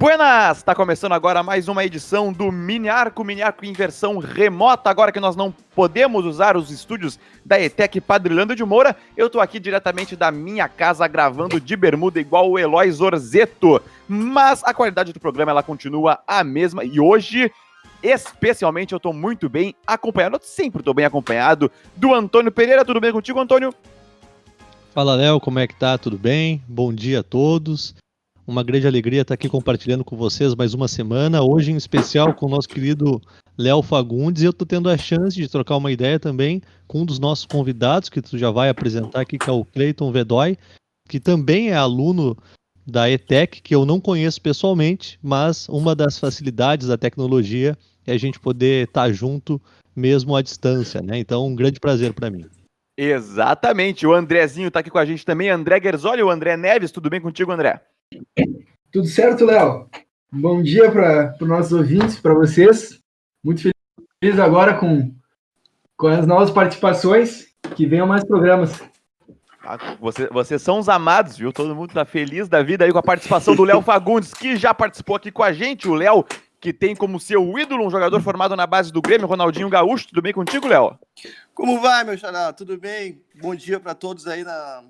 [0.00, 0.56] Buenas!
[0.56, 5.12] Está começando agora mais uma edição do Mini Arco, Mini Arco em versão remota, agora
[5.12, 8.96] que nós não podemos usar os estúdios da ETEC Padrilhando de Moura.
[9.14, 13.78] Eu tô aqui diretamente da minha casa gravando de bermuda igual o Eloy Zorzeto,
[14.08, 17.52] mas a qualidade do programa ela continua a mesma e hoje
[18.02, 22.86] especialmente eu tô muito bem acompanhado, eu sempre tô bem acompanhado do Antônio Pereira.
[22.86, 23.74] Tudo bem contigo, Antônio?
[24.94, 25.98] Fala, Léo, como é que tá?
[25.98, 26.62] Tudo bem?
[26.66, 27.99] Bom dia a todos.
[28.50, 31.40] Uma grande alegria estar aqui compartilhando com vocês mais uma semana.
[31.40, 33.22] Hoje, em especial, com o nosso querido
[33.56, 34.42] Léo Fagundes.
[34.42, 37.46] E eu estou tendo a chance de trocar uma ideia também com um dos nossos
[37.46, 40.58] convidados, que tu já vai apresentar aqui, que é o Cleiton Vedói,
[41.08, 42.36] que também é aluno
[42.84, 48.18] da ETEC, que eu não conheço pessoalmente, mas uma das facilidades da tecnologia é a
[48.18, 49.62] gente poder estar junto
[49.94, 51.20] mesmo à distância, né?
[51.20, 52.46] Então, um grande prazer para mim.
[52.98, 54.08] Exatamente.
[54.08, 55.50] O Andrezinho está aqui com a gente também.
[55.50, 56.90] André Gerzoli, o André Neves.
[56.90, 57.80] Tudo bem contigo, André?
[58.90, 59.88] Tudo certo, Léo?
[60.32, 63.00] Bom dia para os nossos ouvintes, para vocês.
[63.42, 63.62] Muito
[64.20, 65.14] feliz agora com,
[65.96, 67.48] com as novas participações.
[67.76, 68.82] Que venham mais programas.
[69.62, 71.52] Ah, você, vocês são os amados, viu?
[71.52, 74.74] Todo mundo tá feliz da vida aí com a participação do Léo Fagundes, que já
[74.74, 75.86] participou aqui com a gente.
[75.86, 76.24] O Léo,
[76.60, 80.08] que tem como seu ídolo um jogador formado na base do Grêmio, Ronaldinho Gaúcho.
[80.08, 80.98] Tudo bem contigo, Léo?
[81.54, 82.52] Como vai, meu xará?
[82.52, 83.22] Tudo bem?
[83.40, 84.82] Bom dia para todos aí na,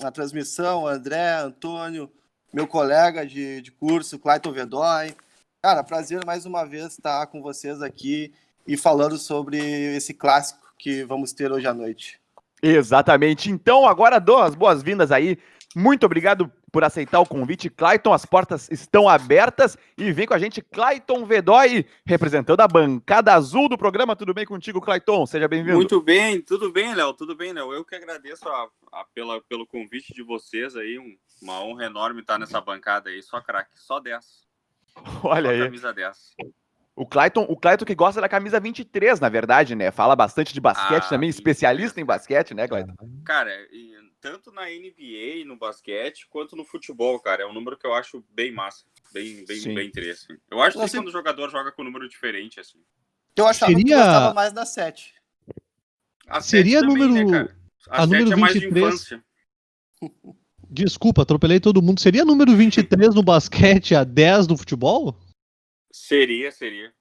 [0.00, 0.86] na transmissão.
[0.86, 2.10] André, Antônio,
[2.56, 5.14] meu colega de, de curso, Clayton Vedói.
[5.62, 8.32] Cara, prazer mais uma vez estar com vocês aqui
[8.66, 9.58] e falando sobre
[9.94, 12.18] esse clássico que vamos ter hoje à noite.
[12.62, 13.50] Exatamente.
[13.50, 15.36] Então, agora dou as boas-vindas aí.
[15.74, 18.14] Muito obrigado por aceitar o convite, Clayton.
[18.14, 23.68] As portas estão abertas e vem com a gente Clayton Vedói, representando a bancada azul
[23.68, 24.16] do programa.
[24.16, 25.26] Tudo bem contigo, Clayton?
[25.26, 25.76] Seja bem-vindo.
[25.76, 27.74] Muito bem, tudo bem, Léo, tudo bem, Léo.
[27.74, 30.98] Eu que agradeço a, a, pela, pelo convite de vocês aí.
[30.98, 33.22] Um, uma honra enorme estar nessa bancada aí.
[33.22, 34.46] Só craque, só 10.
[35.24, 35.60] Olha só aí.
[35.64, 36.34] Camisa 10.
[36.98, 39.90] O Clayton, o Clayton que gosta da camisa 23, na verdade, né?
[39.90, 41.34] Fala bastante de basquete Ah, também, 23.
[41.34, 42.94] especialista em basquete, né, Clayton?
[43.22, 43.52] Cara,
[44.18, 47.42] tanto na NBA, no basquete, quanto no futebol, cara.
[47.42, 48.86] É um número que eu acho bem massa.
[49.12, 49.74] Bem, bem, Sim.
[49.74, 50.40] bem interessante.
[50.50, 52.82] Eu acho que Nossa, quando o jogador joga com um número diferente, assim.
[53.36, 55.14] Eu achava que Seria- eu gostava mais da 7.
[56.26, 57.56] A Seria sete também, número- né, cara?
[57.90, 58.94] A, a número é mais de 23.
[58.94, 59.24] infância.
[60.68, 62.00] Desculpa, atropelei todo mundo.
[62.00, 65.16] Seria número 23 no basquete, a 10 no futebol?
[65.92, 66.92] Seria, seria.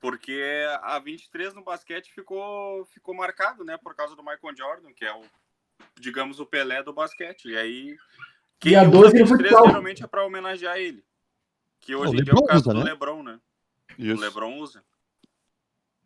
[0.00, 0.42] Porque
[0.82, 3.76] a 23 no basquete ficou, ficou marcado, né?
[3.76, 5.22] Por causa do Michael Jordan, que é o,
[6.00, 7.48] digamos, o Pelé do basquete.
[7.48, 7.96] E aí,
[8.58, 9.66] quem E a usa 12 no 23 futsal.
[9.66, 11.04] geralmente é para homenagear ele.
[11.80, 12.90] Que hoje O em dia é o LeBron caso usa, do né?
[12.90, 13.40] LeBron, né?
[13.98, 14.20] O Isso.
[14.20, 14.82] LeBron usa.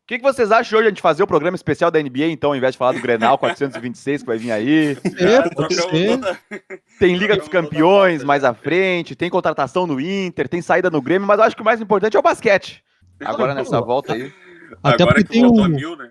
[0.04, 2.50] O que, que vocês acham hoje a gente fazer o programa especial da NBA, então,
[2.50, 4.98] ao invés de falar do Grenal 426 que vai vir aí?
[5.18, 6.20] É, Ah, pode ser.
[6.98, 8.50] Tem Liga dos Campeões mais já.
[8.50, 11.64] à frente, tem contratação no Inter, tem saída no Grêmio, mas eu acho que o
[11.64, 12.84] mais importante é o basquete.
[13.24, 14.30] Agora nessa volta aí.
[14.82, 16.10] Até Agora porque que tem um, mil, né?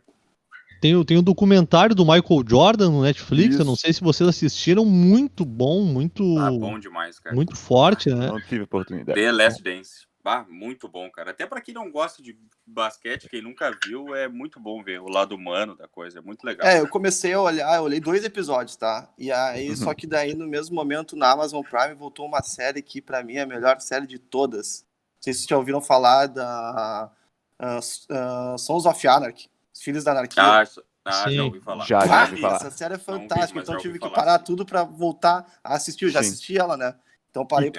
[0.81, 3.59] tem, um- tem um documentário do Michael Jordan no Netflix.
[3.59, 3.81] Eu não Isso.
[3.83, 4.85] sei se vocês assistiram.
[4.85, 7.35] Muito bom, muito, Ah, bom demais, cara.
[7.35, 8.25] muito forte, né?
[8.27, 9.19] Não tive oportunidade.
[9.21, 10.07] The Last Dance.
[10.25, 11.31] Ah, muito bom, cara.
[11.31, 15.09] Até pra quem não gosta de basquete, quem nunca viu, é muito bom ver o
[15.09, 16.19] lado humano da coisa.
[16.19, 16.65] É muito legal.
[16.65, 19.09] É, eu comecei a olhar, eu olhei dois episódios, tá?
[19.17, 19.75] E aí, Uhum.
[19.75, 23.35] só que daí, no mesmo momento, na Amazon Prime, voltou uma série que, pra mim,
[23.35, 24.85] é a melhor série de todas.
[25.17, 27.11] Não sei se vocês já ouviram falar da
[27.59, 27.79] ah,
[28.09, 30.41] ah, Sons of Anarchy, Os Filhos da Anarquia.
[30.59, 31.35] Ah, isso- ah, Sim.
[31.35, 31.85] já ouvi falar.
[31.85, 32.55] Já, já Ah, ouvi falar.
[32.55, 36.05] essa série é vi, fantástica, mas então tive que parar tudo pra voltar a assistir.
[36.05, 36.29] Eu já Sim.
[36.29, 36.95] assisti ela, né?
[37.33, 37.71] Então parei É.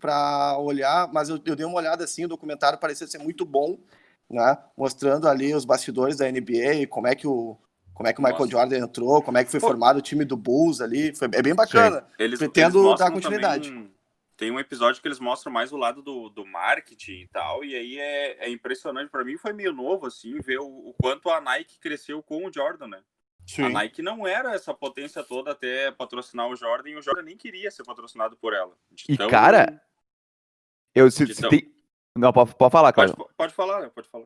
[0.00, 3.78] pra olhar, mas eu, eu dei uma olhada assim, o documentário parecia ser muito bom,
[4.28, 4.58] né?
[4.76, 7.56] Mostrando ali os bastidores da NBA, como é que o
[7.94, 8.50] como é que o Michael Nossa.
[8.50, 9.68] Jordan entrou, como é que foi Pô.
[9.68, 12.04] formado o time do Bulls ali, foi é bem bacana.
[12.18, 13.70] Eles, Pretendo eles dar continuidade.
[13.70, 13.94] também-
[14.36, 17.74] tem um episódio que eles mostram mais o lado do, do marketing e tal, e
[17.74, 19.08] aí é, é impressionante.
[19.08, 22.52] Pra mim foi meio novo, assim, ver o, o quanto a Nike cresceu com o
[22.52, 22.98] Jordan, né?
[23.58, 27.36] A Nike não era essa potência toda até patrocinar o Jordan, e o Jordan nem
[27.36, 28.72] queria ser patrocinado por ela.
[29.08, 29.80] E, tão- cara,
[30.94, 31.50] Eu, se, se Então.
[31.50, 31.72] tem...
[32.16, 33.28] Não, pode, pode falar, Pode, cara.
[33.36, 33.90] pode falar, né?
[33.94, 34.24] pode falar.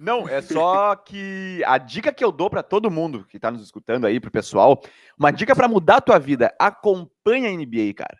[0.00, 3.62] Não, é só que a dica que eu dou pra todo mundo que tá nos
[3.62, 4.80] escutando aí, pro pessoal,
[5.18, 8.18] uma dica pra mudar a tua vida, acompanha a NBA, cara.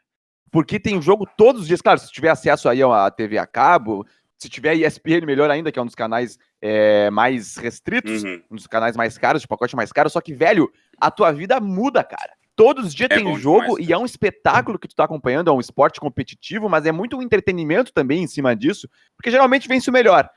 [0.51, 4.05] Porque tem jogo todos os dias, claro, se tiver acesso aí à TV a cabo,
[4.43, 8.43] se tiver ESPN, melhor ainda, que é um dos canais é, mais restritos, Uhum.
[8.51, 11.61] um dos canais mais caros, de pacote mais caro, só que, velho, a tua vida
[11.61, 12.33] muda, cara.
[12.55, 15.49] Todos os dias É tem jogo demais, e é um espetáculo que tu tá acompanhando,
[15.49, 19.67] é um esporte competitivo, mas é muito um entretenimento também em cima disso, porque geralmente
[19.69, 20.29] vence o melhor.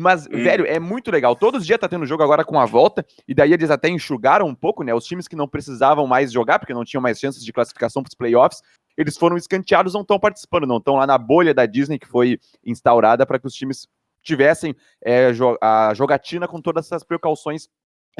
[0.00, 0.30] Mas, hum.
[0.30, 1.34] velho, é muito legal.
[1.34, 4.46] Todos os dias tá tendo jogo agora com a volta, e daí eles até enxugaram
[4.46, 4.94] um pouco, né?
[4.94, 8.10] Os times que não precisavam mais jogar, porque não tinham mais chances de classificação para
[8.10, 8.62] os playoffs,
[8.96, 12.38] eles foram escanteados, não estão participando, não estão lá na bolha da Disney que foi
[12.64, 13.88] instaurada para que os times
[14.22, 14.72] tivessem
[15.04, 17.68] é, a jogatina com todas essas precauções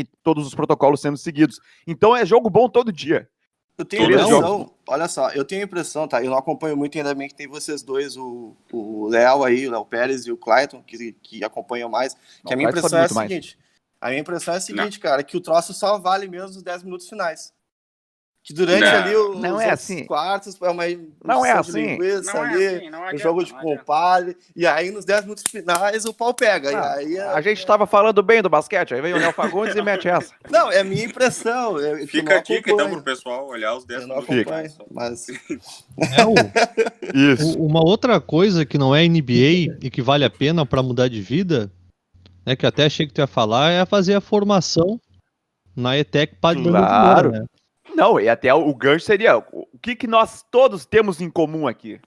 [0.01, 1.61] e todos os protocolos sendo seguidos.
[1.87, 3.29] Então é jogo bom todo dia.
[3.79, 6.21] Eu tenho a impressão, olha só, eu tenho a impressão, tá?
[6.21, 9.71] Eu não acompanho muito, ainda bem que tem vocês dois, o, o Léo aí, o
[9.71, 12.17] Léo Pérez e o Clayton, que, que acompanham mais.
[12.45, 14.01] Que a minha impressão é a seguinte: mais.
[14.01, 15.01] a minha impressão é a seguinte, não.
[15.01, 17.53] cara, que o troço só vale mesmo os 10 minutos finais.
[18.49, 20.06] Que durante não, ali os, não é assim.
[20.06, 20.85] quartos é uma
[21.23, 21.99] não é assim.
[21.99, 26.06] não ali, é assim, não adianta, jogo de compadre, e aí nos 10 minutos finais
[26.06, 26.73] o pau pega.
[26.73, 27.25] Não, aí é...
[27.25, 30.33] A gente estava falando bem do basquete, aí vem o Léo Fagundes e mete essa.
[30.49, 31.79] Não, é a minha impressão.
[31.79, 34.79] Eu, Fica aqui que então pro pessoal olhar os 10 minutos finais.
[34.91, 35.27] Mas...
[35.29, 36.33] É o...
[37.15, 37.59] Isso.
[37.59, 41.21] uma outra coisa que não é NBA e que vale a pena para mudar de
[41.21, 41.71] vida,
[42.47, 44.99] né, que até achei que tu ia falar, é fazer a formação
[45.77, 47.31] na ETEC Padre Claro.
[47.33, 47.44] Né?
[47.94, 52.00] Não, e até o gancho seria o que, que nós todos temos em comum aqui?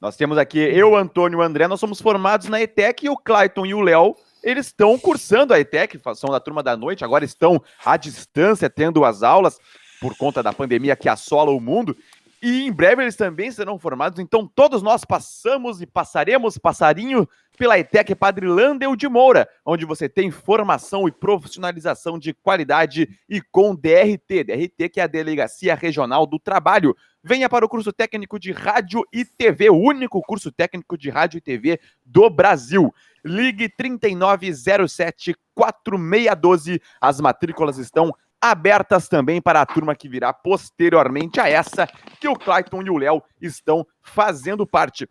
[0.00, 3.16] Nós temos aqui eu, Antônio e o André, nós somos formados na ETEC e o
[3.16, 7.24] Clayton e o Léo, eles estão cursando a ETEC, são da turma da noite, agora
[7.24, 9.58] estão à distância tendo as aulas
[10.00, 11.96] por conta da pandemia que assola o mundo.
[12.40, 17.78] E em breve eles também serão formados, então todos nós passamos e passaremos passarinho pela
[17.78, 23.74] ETEC Padre Landel de Moura, onde você tem formação e profissionalização de qualidade e com
[23.74, 26.96] DRT, DRT que é a Delegacia Regional do Trabalho.
[27.22, 31.38] Venha para o curso técnico de rádio e TV, o único curso técnico de rádio
[31.38, 32.94] e TV do Brasil.
[33.24, 36.80] Ligue 3907 4612.
[37.00, 41.88] As matrículas estão abertas também para a turma que virá posteriormente a essa,
[42.20, 45.08] que o Clayton e o Léo estão fazendo parte.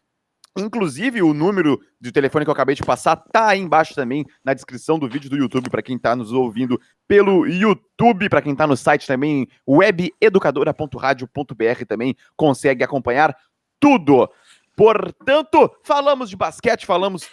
[0.57, 4.53] Inclusive, o número de telefone que eu acabei de passar tá aí embaixo também na
[4.53, 8.65] descrição do vídeo do YouTube para quem está nos ouvindo pelo YouTube, para quem está
[8.65, 13.35] no site também, webeducadora.radio.br também consegue acompanhar
[13.79, 14.29] tudo.
[14.75, 17.27] Portanto, falamos de basquete, falamos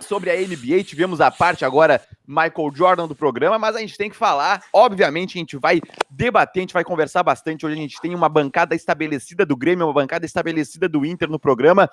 [0.00, 0.84] sobre a NBA.
[0.84, 4.62] Tivemos a parte agora Michael Jordan do programa, mas a gente tem que falar.
[4.72, 5.80] Obviamente, a gente vai
[6.10, 7.64] debater, a gente vai conversar bastante.
[7.64, 11.38] Hoje a gente tem uma bancada estabelecida do Grêmio, uma bancada estabelecida do Inter no
[11.38, 11.88] programa.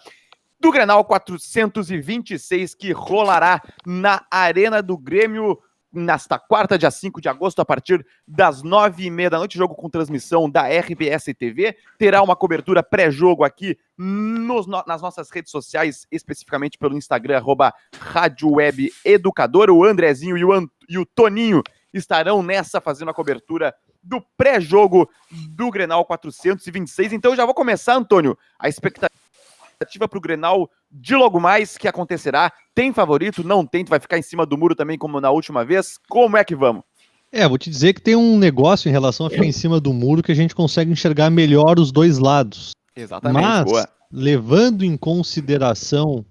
[0.62, 5.58] Do Grenal 426, que rolará na Arena do Grêmio
[5.92, 9.74] nesta quarta, dia 5 de agosto, a partir das nove e meia da noite, jogo
[9.74, 11.75] com transmissão da RBS TV.
[11.98, 18.52] Terá uma cobertura pré-jogo aqui nos, nas nossas redes sociais, especificamente pelo Instagram, arroba Rádio
[18.52, 19.72] Web Educador.
[19.72, 23.74] O Andrezinho e o, e o Toninho estarão nessa fazendo a cobertura
[24.04, 25.10] do pré-jogo
[25.50, 27.14] do Grenal 426.
[27.14, 29.12] Então eu já vou começar, Antônio, a expectativa
[29.81, 32.51] expectativa para o Grenal de logo mais que acontecerá?
[32.74, 33.44] Tem favorito?
[33.44, 33.83] Não tem?
[33.83, 35.98] Tu vai ficar em cima do muro também como na última vez?
[36.10, 36.83] Como é que vamos?
[37.31, 39.94] É, vou te dizer que tem um negócio em relação a ficar em cima do
[39.94, 42.72] muro que a gente consegue enxergar melhor os dois lados.
[42.95, 43.42] Exatamente.
[43.42, 43.89] Mas, boa.
[44.12, 46.25] levando em consideração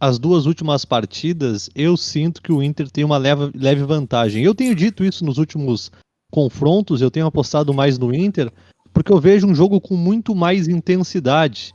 [0.00, 4.42] as duas últimas partidas, eu sinto que o Inter tem uma leve, leve vantagem.
[4.42, 5.90] Eu tenho dito isso nos últimos
[6.32, 8.50] confrontos, eu tenho apostado mais no Inter,
[8.94, 11.74] porque eu vejo um jogo com muito mais intensidade.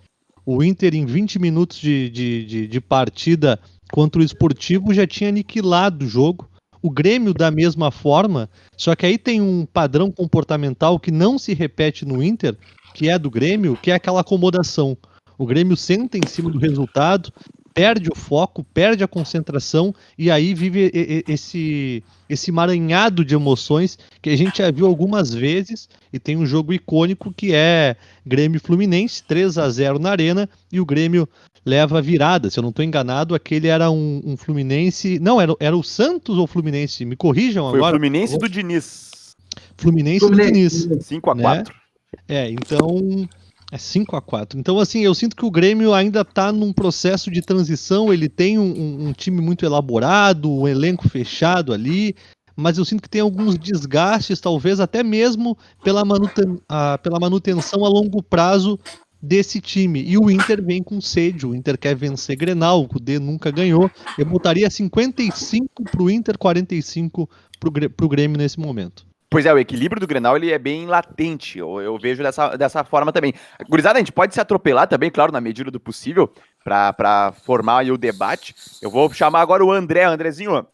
[0.51, 3.59] O Inter, em 20 minutos de, de, de, de partida
[3.91, 6.49] contra o Esportivo, já tinha aniquilado o jogo.
[6.81, 11.53] O Grêmio, da mesma forma, só que aí tem um padrão comportamental que não se
[11.53, 12.57] repete no Inter,
[12.95, 14.97] que é do Grêmio, que é aquela acomodação.
[15.37, 17.31] O Grêmio senta em cima do resultado,
[17.73, 20.91] perde o foco, perde a concentração e aí vive
[21.27, 26.45] esse esse maranhado de emoções que a gente já viu algumas vezes e tem um
[26.45, 31.27] jogo icônico que é Grêmio Fluminense 3 a 0 na Arena e o Grêmio
[31.65, 32.49] leva a virada.
[32.49, 36.37] Se eu não estou enganado, aquele era um, um, Fluminense, não era, era o Santos
[36.37, 37.03] ou Fluminense?
[37.03, 37.95] Me corrijam Foi agora.
[37.95, 39.35] O Fluminense do Diniz.
[39.75, 40.87] Fluminense, Fluminense.
[40.87, 41.05] do Diniz.
[41.07, 41.73] 5 a 4.
[41.73, 41.79] Né?
[42.27, 43.27] É, então
[43.71, 47.29] é 5 a 4 Então, assim, eu sinto que o Grêmio ainda está num processo
[47.29, 48.11] de transição.
[48.11, 52.15] Ele tem um, um, time muito elaborado, um elenco fechado ali,
[52.55, 57.85] mas eu sinto que tem alguns desgastes, talvez até mesmo pela, manuten a, pela manutenção
[57.85, 58.79] a longo prazo
[59.21, 60.01] desse time.
[60.01, 61.45] E o Inter vem com sede.
[61.45, 63.89] O Inter quer vencer Grenal, o Cudê nunca ganhou.
[64.17, 69.08] Eu botaria 55 para o Inter, 45 para o Grêmio nesse momento.
[69.29, 72.83] Pois é, o equilíbrio do Grenal ele é bem latente, eu, eu vejo dessa, dessa
[72.83, 73.33] forma também.
[73.69, 76.33] Gurizada, a gente pode se atropelar também, claro, na medida do possível,
[76.63, 78.55] para formar o debate.
[78.81, 80.03] Eu vou chamar agora o André.
[80.03, 80.65] Andrezinho,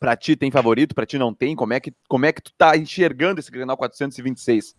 [0.00, 1.54] para ti tem favorito, para ti não tem?
[1.54, 4.74] Como é, que, como é que tu tá enxergando esse Grenal 426?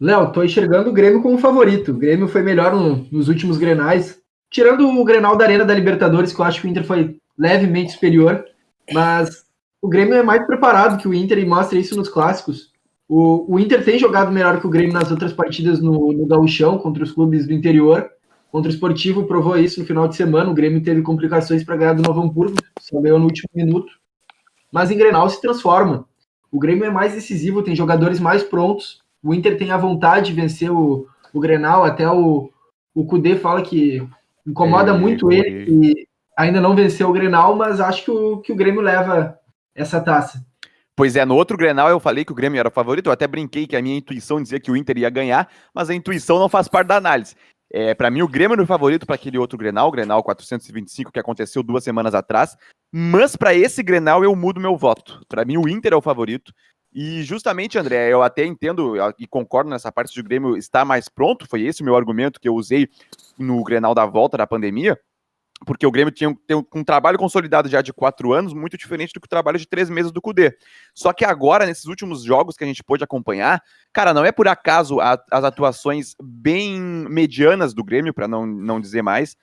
[0.00, 1.92] Léo, tô enxergando o Grêmio como favorito.
[1.92, 4.20] O Grêmio foi melhor no, nos últimos Grenais,
[4.50, 7.92] tirando o Grenal da Arena da Libertadores, que eu acho que o Inter foi levemente
[7.92, 8.44] superior,
[8.92, 9.47] mas
[9.80, 12.72] o Grêmio é mais preparado que o Inter e mostra isso nos clássicos.
[13.08, 16.78] O, o Inter tem jogado melhor que o Grêmio nas outras partidas no, no Gauchão,
[16.78, 18.10] contra os clubes do interior.
[18.50, 20.50] Contra o Esportivo provou isso no final de semana.
[20.50, 23.92] O Grêmio teve complicações para ganhar do Novo Hamburgo, só ganhou no último minuto.
[24.72, 26.06] Mas em Grenal se transforma.
[26.50, 29.00] O Grêmio é mais decisivo, tem jogadores mais prontos.
[29.22, 31.84] O Inter tem a vontade de vencer o, o Grenal.
[31.84, 32.50] Até o,
[32.94, 34.06] o Kudê fala que
[34.46, 36.06] incomoda é, muito ele e
[36.36, 39.38] ainda não venceu o Grenal, mas acho que o, que o Grêmio leva
[39.78, 40.44] essa taça.
[40.96, 43.26] Pois é, no outro Grenal eu falei que o Grêmio era o favorito, eu até
[43.26, 46.48] brinquei que a minha intuição dizia que o Inter ia ganhar, mas a intuição não
[46.48, 47.36] faz parte da análise.
[47.70, 51.12] É, para mim, o Grêmio era o favorito para aquele outro Grenal, o Grenal 425,
[51.12, 52.56] que aconteceu duas semanas atrás.
[52.92, 55.20] Mas para esse Grenal eu mudo meu voto.
[55.28, 56.52] Para mim, o Inter é o favorito.
[56.92, 61.08] E justamente, André, eu até entendo e concordo nessa parte de o Grêmio estar mais
[61.08, 61.46] pronto.
[61.46, 62.88] Foi esse o meu argumento que eu usei
[63.38, 64.98] no Grenal da volta da pandemia
[65.66, 66.36] porque o Grêmio tinha um,
[66.74, 69.90] um, trabalho consolidado já de quatro anos, muito diferente do que o trabalho de três
[69.90, 70.56] meses do Cudê.
[70.94, 73.62] Só que agora, nesses últimos jogos que a gente pôde acompanhar,
[73.92, 78.80] cara, não é por acaso a, as atuações bem medianas do Grêmio, para não, não
[78.80, 79.36] dizer mais,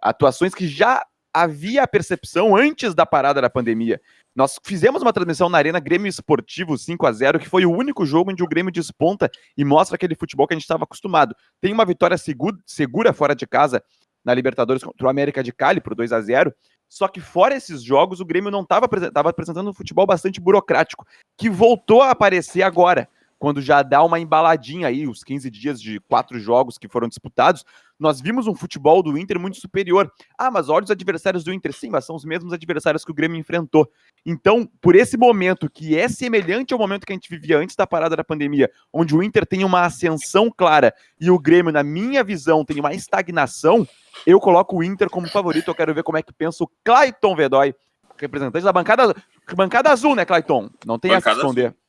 [0.00, 4.00] atuações que já havia a percepção antes da parada da pandemia.
[4.36, 8.04] Nós fizemos uma transmissão na Arena Grêmio Esportivo 5 a 0 que foi o único
[8.04, 11.34] jogo onde o Grêmio desponta e mostra aquele futebol que a gente estava acostumado.
[11.60, 13.82] Tem uma vitória segura, segura fora de casa
[14.24, 16.54] na Libertadores contra o América de Cali por 2 a 0
[16.92, 18.84] só que fora esses jogos, o Grêmio não estava
[19.30, 21.06] apresentando um futebol bastante burocrático,
[21.38, 23.08] que voltou a aparecer agora
[23.42, 27.64] quando já dá uma embaladinha aí, os 15 dias de quatro jogos que foram disputados,
[27.98, 30.08] nós vimos um futebol do Inter muito superior.
[30.38, 31.72] Ah, mas olha os adversários do Inter.
[31.72, 33.90] Sim, mas são os mesmos adversários que o Grêmio enfrentou.
[34.24, 37.84] Então, por esse momento que é semelhante ao momento que a gente vivia antes da
[37.84, 42.22] parada da pandemia, onde o Inter tem uma ascensão clara e o Grêmio, na minha
[42.22, 43.84] visão, tem uma estagnação,
[44.24, 45.66] eu coloco o Inter como favorito.
[45.66, 47.74] Eu quero ver como é que pensa o Clayton Vedói,
[48.16, 49.12] representante da bancada,
[49.56, 50.70] bancada azul, né, Clayton?
[50.86, 51.66] Não tem bancada a esconder.
[51.66, 51.81] Azul.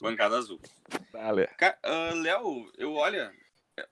[0.00, 0.60] Bancada azul.
[1.12, 1.44] Vale.
[1.44, 3.32] Uh, Léo, eu olha,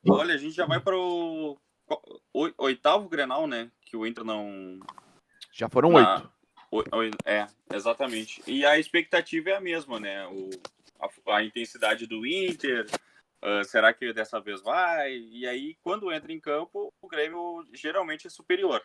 [0.09, 1.59] olha, a gente já vai para o
[2.59, 3.71] oitavo Grenal, né?
[3.83, 4.79] Que o Inter não.
[5.53, 7.19] Já foram oito.
[7.25, 8.43] É, exatamente.
[8.47, 10.27] E a expectativa é a mesma, né?
[10.27, 10.51] O,
[11.01, 12.87] a, a intensidade do Inter.
[13.43, 15.13] Uh, será que dessa vez vai?
[15.17, 18.83] E aí, quando entra em campo, o Grêmio geralmente é superior.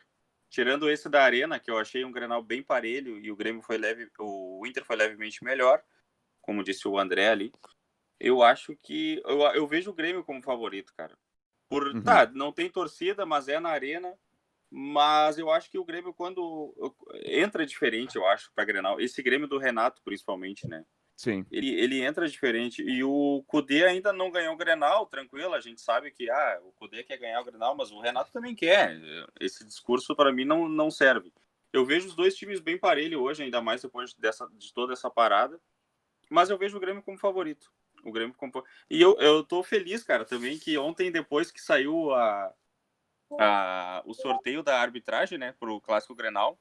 [0.50, 3.78] Tirando esse da Arena, que eu achei um Grenal bem parelho e o Grêmio foi
[3.78, 5.82] leve, o Inter foi levemente melhor
[6.52, 7.54] como disse o André ali,
[8.20, 11.18] eu acho que eu, eu vejo o Grêmio como favorito, cara.
[11.70, 12.04] Por uhum.
[12.04, 14.14] tá, não tem torcida, mas é na arena.
[14.70, 16.74] Mas eu acho que o Grêmio quando
[17.26, 19.00] entra diferente, eu acho, para Grenal.
[19.00, 20.86] Esse Grêmio do Renato, principalmente, né?
[21.16, 21.46] Sim.
[21.50, 22.82] Ele, ele entra diferente.
[22.82, 25.54] E o Cudê ainda não ganhou o Grenal, tranquilo.
[25.54, 28.56] A gente sabe que ah, o Cudê quer ganhar o Grenal, mas o Renato também
[28.56, 29.00] quer.
[29.40, 31.32] Esse discurso, para mim, não, não serve.
[31.72, 35.10] Eu vejo os dois times bem parelho hoje, ainda mais depois dessa, de toda essa
[35.10, 35.60] parada.
[36.32, 37.70] Mas eu vejo o Grêmio como favorito.
[38.06, 38.64] O Grêmio como...
[38.90, 42.54] E eu, eu tô feliz, cara, também que ontem, depois que saiu a,
[43.38, 46.58] a, o sorteio da arbitragem, né, pro Clássico Grenal,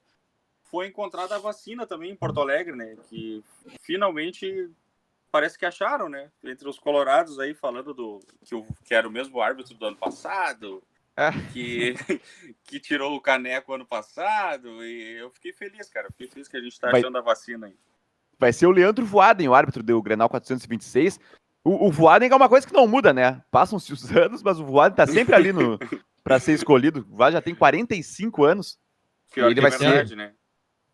[0.64, 3.44] foi encontrada a vacina também em Porto Alegre, né, que
[3.80, 4.68] finalmente
[5.30, 9.10] parece que acharam, né, entre os colorados aí, falando do que, o, que era o
[9.10, 10.82] mesmo árbitro do ano passado,
[11.16, 11.30] é.
[11.52, 11.94] que,
[12.66, 16.60] que tirou o caneco ano passado, e eu fiquei feliz, cara, fiquei feliz que a
[16.60, 17.76] gente tá achando a vacina aí
[18.40, 21.20] vai ser o Leandro Voaden, o árbitro do Grenal 426.
[21.62, 23.42] O, o Voaden é uma coisa que não muda, né?
[23.50, 25.78] Passam-se os anos, mas o Voaden tá sempre ali no
[26.25, 27.06] para ser escolhido.
[27.11, 28.78] O Voaden já tem 45 anos.
[29.32, 30.32] Que ele vai verdade, ser né?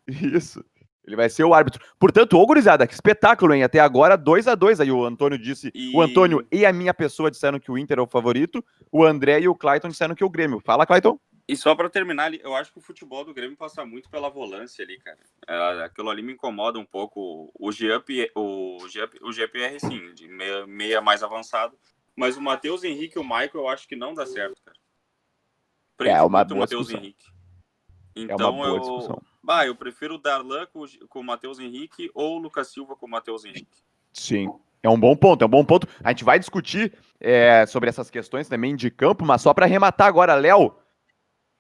[0.07, 0.62] Isso.
[1.07, 1.85] Ele vai ser o árbitro.
[1.99, 3.63] Portanto, ô gurizada, que espetáculo, hein?
[3.63, 5.71] Até agora, 2 a 2 Aí o Antônio disse.
[5.75, 5.97] E...
[5.97, 8.65] O Antônio e a minha pessoa disseram que o Inter é o favorito.
[8.91, 10.61] O André e o Clayton disseram que é o Grêmio.
[10.61, 11.19] Fala, Clayton.
[11.49, 14.85] E só para terminar, eu acho que o futebol do Grêmio passa muito pela volância
[14.85, 15.19] ali, cara.
[15.47, 17.53] É, aquilo ali me incomoda um pouco.
[17.55, 21.79] O GP, o, GP, o GPR, sim, de meia, meia mais avançado.
[22.17, 24.77] Mas o Matheus Henrique e o Michael, eu acho que não dá certo, cara.
[25.97, 27.27] Prefiro é uma boa Matheus Henrique.
[28.17, 29.23] Então é uma boa então, eu.
[29.47, 33.07] Bah, eu prefiro o Darlan com, com o Matheus Henrique ou o Lucas Silva com
[33.07, 33.79] o Matheus Henrique.
[34.12, 34.53] Sim.
[34.83, 35.87] É um bom ponto, é um bom ponto.
[36.03, 40.09] A gente vai discutir é, sobre essas questões também de campo, mas só para arrematar
[40.09, 40.75] agora, Léo,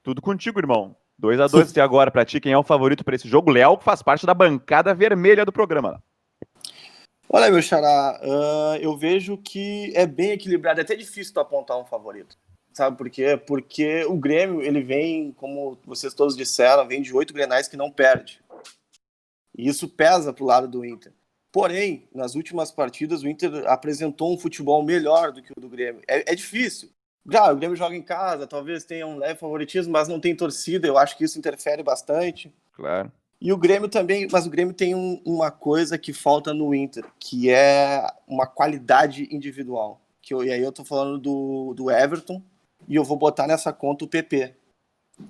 [0.02, 0.96] tudo contigo, irmão.
[1.16, 2.40] 2 a 2 até agora para ti.
[2.40, 3.52] Quem é o favorito para esse jogo?
[3.52, 6.02] Léo, que faz parte da bancada vermelha do programa.
[7.28, 10.80] Olha, meu xará, uh, eu vejo que é bem equilibrado.
[10.80, 12.36] É até difícil tu apontar um favorito.
[12.76, 13.36] Sabe por quê?
[13.38, 17.90] Porque o Grêmio, ele vem, como vocês todos disseram, vem de oito grenais que não
[17.90, 18.42] perde.
[19.56, 21.10] E isso pesa pro lado do Inter.
[21.50, 26.02] Porém, nas últimas partidas, o Inter apresentou um futebol melhor do que o do Grêmio.
[26.06, 26.90] É, é difícil
[27.26, 30.86] Claro, o Grêmio joga em casa, talvez tenha um leve favoritismo, mas não tem torcida,
[30.86, 32.52] eu acho que isso interfere bastante.
[32.72, 33.10] Claro.
[33.40, 37.04] E o Grêmio também, mas o Grêmio tem um, uma coisa que falta no Inter,
[37.18, 40.00] que é uma qualidade individual.
[40.22, 42.42] Que eu, e aí eu tô falando do, do Everton,
[42.88, 44.54] e eu vou botar nessa conta o PP.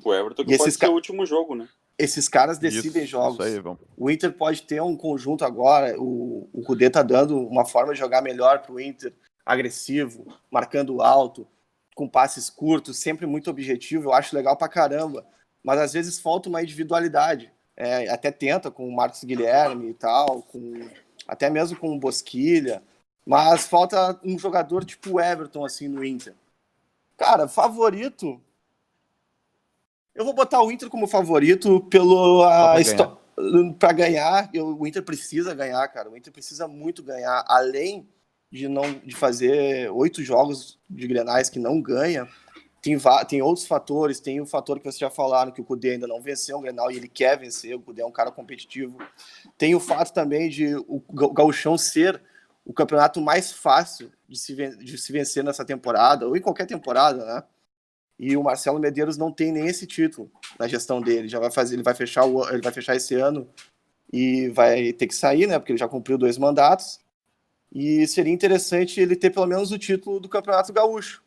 [0.05, 1.69] O Everton que e pode ser o último jogo, né?
[1.99, 3.47] Esses caras decidem isso, jogos.
[3.47, 7.65] Isso aí, o Inter pode ter um conjunto agora, o, o Kudê tá dando uma
[7.65, 11.47] forma de jogar melhor pro Inter, agressivo, marcando alto,
[11.95, 15.25] com passes curtos, sempre muito objetivo, eu acho legal pra caramba.
[15.65, 17.51] Mas às vezes falta uma individualidade.
[17.75, 20.89] É, até tenta com o Marcos Guilherme e tal, com,
[21.27, 22.83] até mesmo com o Bosquilha.
[23.25, 26.35] Mas falta um jogador tipo o Everton, assim, no Inter.
[27.17, 28.41] Cara, favorito.
[30.15, 32.75] Eu vou botar o Inter como favorito pelo a
[33.79, 34.49] para ganhar.
[34.53, 36.11] Eu, o Inter precisa ganhar, cara.
[36.11, 37.45] O Inter precisa muito ganhar.
[37.47, 38.09] Além
[38.51, 42.27] de não de fazer oito jogos de Grenais que não ganha,
[42.81, 42.97] tem,
[43.29, 44.21] tem outros fatores.
[44.21, 46.91] Tem o fator que vocês já falaram que o Cudê ainda não venceu um Grenal
[46.91, 47.77] e ele quer vencer.
[47.77, 48.99] O Cudê é um cara competitivo.
[49.59, 52.23] Tem o fato também de o Gauchão ser
[52.67, 57.25] o campeonato mais fácil de se, de se vencer nessa temporada, ou em qualquer temporada,
[57.25, 57.45] né?
[58.19, 61.29] E o Marcelo Medeiros não tem nem esse título na gestão dele.
[61.29, 63.49] Já vai fazer, ele vai fechar o, ele vai fechar esse ano
[64.13, 65.59] e vai ter que sair, né?
[65.59, 66.99] Porque ele já cumpriu dois mandatos.
[67.73, 71.23] E seria interessante ele ter pelo menos o título do Campeonato Gaúcho.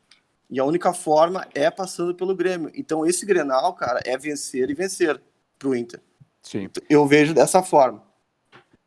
[0.49, 2.71] E a única forma é passando pelo Grêmio.
[2.73, 5.21] Então esse Grenal, cara, é vencer e vencer
[5.57, 6.01] pro Inter.
[6.41, 6.69] Sim.
[6.89, 8.08] Eu vejo dessa forma.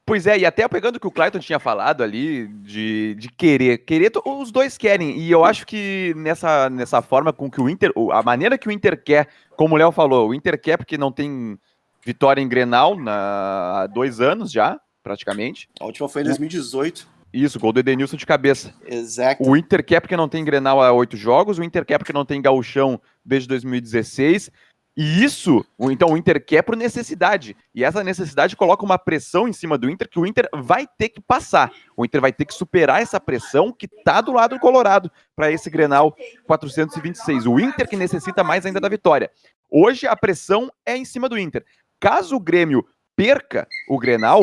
[0.05, 3.79] Pois é, e até pegando o que o Clayton tinha falado ali, de, de querer.
[3.79, 5.17] Querer, os dois querem.
[5.17, 7.93] E eu acho que nessa, nessa forma com que o Inter.
[8.13, 11.13] A maneira que o Inter quer, como o Léo falou, o Inter quer porque não
[11.13, 11.57] tem
[12.05, 15.69] vitória em Grenal na, há dois anos já, praticamente.
[15.81, 17.07] A última foi em 2018.
[17.33, 18.75] Isso, gol do Edenilson de cabeça.
[18.85, 19.43] Exato.
[19.49, 22.27] O Inter quer porque não tem Grenal há oito jogos, o Inter quer porque não
[22.27, 24.51] tem Gauchão desde 2016.
[24.95, 27.57] E isso, então o Inter quer por necessidade.
[27.75, 31.09] E essa necessidade coloca uma pressão em cima do Inter que o Inter vai ter
[31.09, 31.73] que passar.
[31.97, 35.51] O Inter vai ter que superar essa pressão que tá do lado do Colorado para
[35.51, 36.15] esse Grenal
[36.47, 37.47] 426.
[37.47, 39.31] O Inter que necessita mais ainda da vitória.
[39.71, 41.65] Hoje a pressão é em cima do Inter.
[41.99, 44.43] Caso o Grêmio perca o Grenal,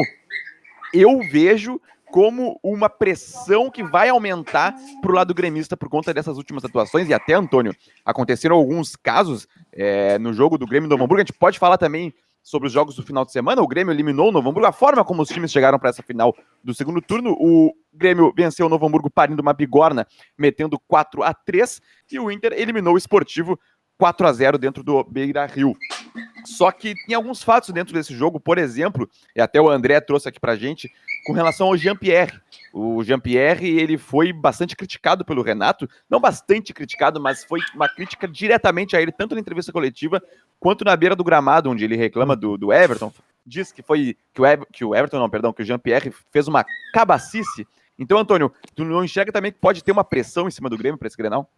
[0.91, 1.79] eu vejo
[2.11, 7.07] como uma pressão que vai aumentar para o lado gremista por conta dessas últimas atuações.
[7.07, 11.15] E até, Antônio, aconteceram alguns casos é, no jogo do Grêmio do Hamburgo.
[11.15, 13.61] A gente pode falar também sobre os jogos do final de semana.
[13.61, 16.35] O Grêmio eliminou o Novo Hamburgo, a forma como os times chegaram para essa final
[16.63, 17.35] do segundo turno.
[17.39, 22.31] O Grêmio venceu o Novo Hamburgo parindo uma bigorna, metendo 4 a 3 e o
[22.31, 23.59] Inter eliminou o Esportivo
[23.99, 25.75] 4 a 0 dentro do Beira Rio.
[26.45, 30.29] Só que tem alguns fatos dentro desse jogo, por exemplo, e até o André trouxe
[30.29, 30.89] aqui pra gente,
[31.25, 32.39] com relação ao Jean-Pierre.
[32.71, 38.27] O Jean-Pierre, ele foi bastante criticado pelo Renato, não bastante criticado, mas foi uma crítica
[38.27, 40.21] diretamente a ele, tanto na entrevista coletiva,
[40.59, 43.11] quanto na beira do gramado, onde ele reclama do, do Everton,
[43.45, 46.47] diz que foi, que o, Ever, que o Everton, não, perdão, que o Jean-Pierre fez
[46.47, 47.67] uma cabacice.
[47.97, 50.97] Então, Antônio, tu não enxerga também que pode ter uma pressão em cima do Grêmio
[50.97, 51.49] para esse Grenal?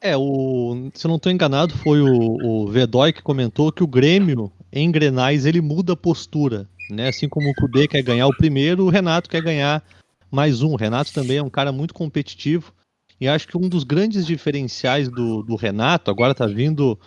[0.00, 3.86] É, o, se eu não estou enganado, foi o, o Vedói que comentou que o
[3.86, 6.68] Grêmio, em Grenais, ele muda a postura.
[6.90, 7.08] Né?
[7.08, 9.82] Assim como o Kudê quer ganhar o primeiro, o Renato quer ganhar
[10.30, 10.72] mais um.
[10.72, 12.72] O Renato também é um cara muito competitivo.
[13.20, 16.98] E acho que um dos grandes diferenciais do, do Renato, agora está vindo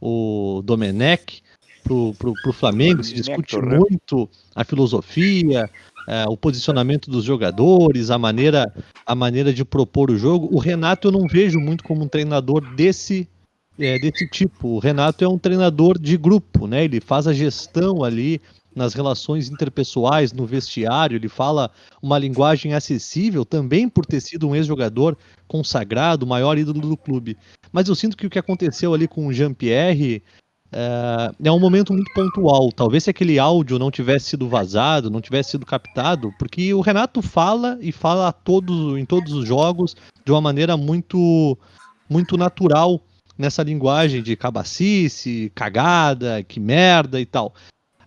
[0.00, 1.42] o Domenech
[1.82, 5.70] pro, pro, pro Flamengo, se discute muito a filosofia,
[6.06, 8.72] é, o posicionamento dos jogadores, a maneira,
[9.06, 10.48] a maneira de propor o jogo.
[10.52, 13.28] O Renato eu não vejo muito como um treinador desse,
[13.78, 14.68] é, desse tipo.
[14.68, 16.84] O Renato é um treinador de grupo, né?
[16.84, 18.40] Ele faz a gestão ali
[18.74, 21.70] nas relações interpessoais, no vestiário, ele fala
[22.02, 27.36] uma linguagem acessível, também por ter sido um ex-jogador consagrado, maior ídolo do clube.
[27.70, 30.22] Mas eu sinto que o que aconteceu ali com o Jean-Pierre
[30.72, 32.72] é, é um momento muito pontual.
[32.72, 37.20] Talvez se aquele áudio não tivesse sido vazado, não tivesse sido captado, porque o Renato
[37.20, 41.58] fala e fala todos, em todos os jogos de uma maneira muito,
[42.08, 43.00] muito natural
[43.36, 47.54] nessa linguagem de cabacice, cagada, que merda e tal.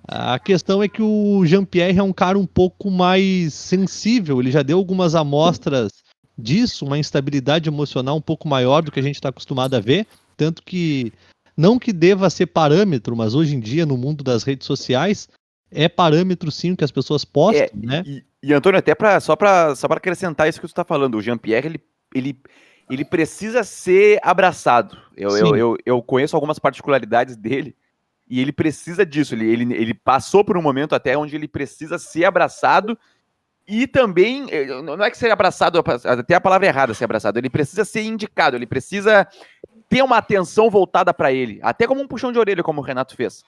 [0.07, 4.61] A questão é que o Jean-Pierre é um cara um pouco mais sensível, ele já
[4.61, 6.03] deu algumas amostras
[6.37, 10.05] disso, uma instabilidade emocional um pouco maior do que a gente está acostumado a ver,
[10.37, 11.11] tanto que
[11.57, 15.29] não que deva ser parâmetro, mas hoje em dia, no mundo das redes sociais,
[15.71, 18.03] é parâmetro sim que as pessoas postam, é, né?
[18.05, 21.21] E, e, Antônio, até pra, só para só acrescentar isso que tu está falando, o
[21.21, 21.81] Jean-Pierre, ele,
[22.13, 22.39] ele,
[22.89, 24.97] ele precisa ser abraçado.
[25.15, 27.75] Eu, eu, eu, eu, conheço algumas particularidades dele
[28.27, 29.35] e ele precisa disso.
[29.35, 32.97] Ele, ele, ele passou por um momento até onde ele precisa ser abraçado
[33.67, 37.49] E também, eh, não é que ser abraçado, até a palavra errada ser abraçado, ele
[37.49, 39.27] precisa ser indicado, ele precisa
[39.89, 43.15] ter uma atenção voltada para ele, até como um puxão de orelha, como o Renato
[43.15, 43.43] fez.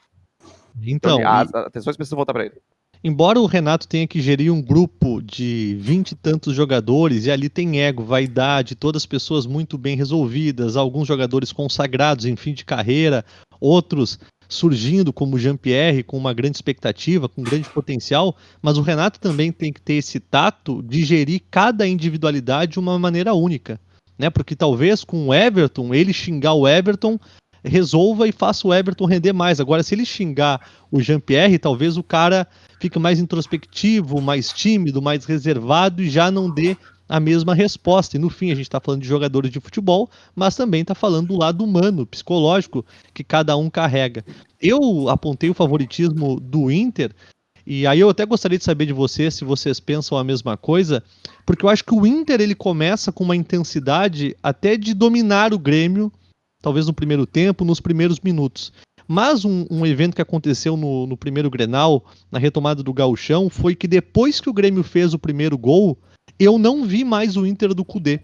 [0.82, 2.56] Então, então as atenções precisam voltar para ele.
[3.04, 7.48] Embora o Renato tenha que gerir um grupo de vinte e tantos jogadores, e ali
[7.48, 13.24] tem ego, vaidade, todas pessoas muito bem resolvidas, alguns jogadores consagrados em fim de carreira,
[13.62, 19.52] outros surgindo como Jean-Pierre com uma grande expectativa, com grande potencial, mas o Renato também
[19.52, 23.80] tem que ter esse tato de gerir cada individualidade de uma maneira única,
[24.18, 24.30] né?
[24.30, 27.20] Porque talvez com o Everton, ele xingar o Everton
[27.64, 29.60] resolva e faça o Everton render mais.
[29.60, 32.48] Agora, se ele xingar o Jean-Pierre, talvez o cara
[32.80, 36.78] fique mais introspectivo, mais tímido, mais reservado e já não dê
[37.08, 38.18] a mesma resposta.
[38.18, 41.28] E no fim, a gente está falando de jogadores de futebol, mas também está falando
[41.28, 44.26] do lado humano, psicológico, que cada um carrega.
[44.62, 47.12] Eu apontei o favoritismo do Inter,
[47.66, 51.04] e aí eu até gostaria de saber de vocês se vocês pensam a mesma coisa,
[51.46, 55.60] porque eu acho que o Inter ele começa com uma intensidade até de dominar o
[55.60, 56.12] Grêmio
[56.62, 58.72] talvez no primeiro tempo, nos primeiros minutos.
[59.08, 63.74] Mas um, um evento que aconteceu no, no, primeiro Grenal, na retomada do gauchão, foi
[63.74, 65.98] que depois que o Grêmio fez o primeiro gol,
[66.40, 68.20] eu não vi mais o Inter do Cudê.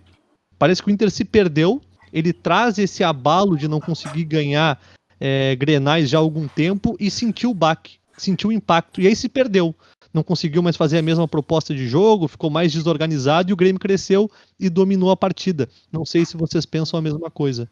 [0.58, 4.80] Parece que o Inter se perdeu, ele traz esse abalo de não conseguir ganhar
[5.20, 9.16] é, Grenais já há algum tempo e sentiu o baque, sentiu o impacto, e aí
[9.16, 9.76] se perdeu.
[10.14, 13.80] Não conseguiu mais fazer a mesma proposta de jogo, ficou mais desorganizado e o Grêmio
[13.80, 15.68] cresceu e dominou a partida.
[15.92, 17.68] Não sei se vocês pensam a mesma coisa.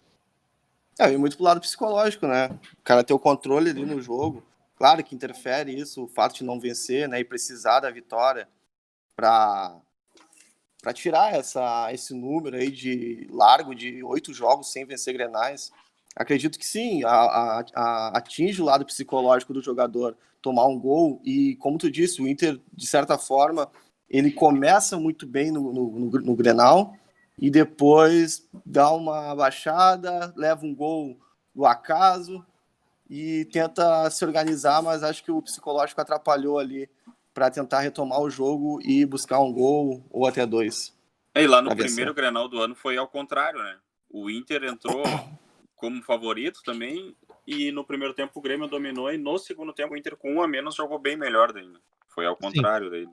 [1.00, 2.48] É, e muito pro lado psicológico, né?
[2.48, 4.44] O cara ter o controle ali no jogo.
[4.76, 7.20] Claro que interfere isso, o fato de não vencer, né?
[7.20, 8.48] E precisar da vitória
[9.16, 9.80] para
[10.82, 15.72] para tirar essa, esse número aí de largo de oito jogos sem vencer Grenais.
[16.16, 21.22] Acredito que sim, a, a, a, atinge o lado psicológico do jogador tomar um gol
[21.24, 23.70] e, como tu disse, o Inter, de certa forma,
[24.10, 26.96] ele começa muito bem no, no, no, no Grenal,
[27.42, 31.18] e depois dá uma baixada, leva um gol
[31.56, 32.46] do acaso
[33.10, 36.88] e tenta se organizar, mas acho que o psicológico atrapalhou ali
[37.34, 40.94] para tentar retomar o jogo e buscar um gol ou até dois.
[41.36, 43.78] E lá no primeiro Grenal do ano foi ao contrário, né?
[44.10, 45.04] O Inter entrou
[45.76, 47.16] como favorito também
[47.48, 50.42] e no primeiro tempo o Grêmio dominou e no segundo tempo o Inter com um
[50.42, 51.66] a menos jogou bem melhor daí.
[51.66, 51.80] Né?
[52.10, 52.92] Foi ao contrário Sim.
[52.92, 53.10] dele.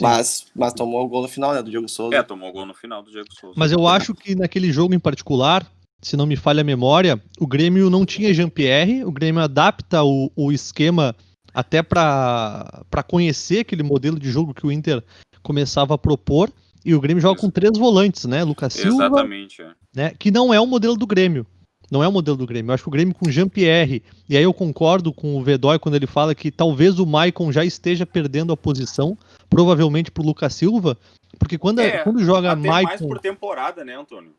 [0.00, 2.14] Mas, mas tomou o gol no final, né, do Diego Souza.
[2.14, 3.54] É, tomou o gol no final do Diego Souza.
[3.56, 5.66] Mas eu acho que naquele jogo em particular,
[6.02, 10.30] se não me falha a memória, o Grêmio não tinha Jean-Pierre, o Grêmio adapta o,
[10.36, 11.16] o esquema
[11.52, 15.02] até para conhecer aquele modelo de jogo que o Inter
[15.42, 16.50] começava a propor,
[16.84, 17.44] e o Grêmio joga Isso.
[17.44, 19.70] com três volantes, né, Lucas Silva, Exatamente, é.
[19.94, 21.46] né, que não é o modelo do Grêmio.
[21.90, 22.70] Não é o modelo do Grêmio.
[22.70, 25.94] Eu acho que o Grêmio com Jean-Pierre, e aí eu concordo com o Vedói quando
[25.94, 29.16] ele fala que talvez o Maicon já esteja perdendo a posição,
[29.48, 30.98] provavelmente pro Lucas Silva,
[31.38, 32.88] porque quando, é, quando joga até Maicon...
[32.88, 34.32] mais por temporada, né, Antônio?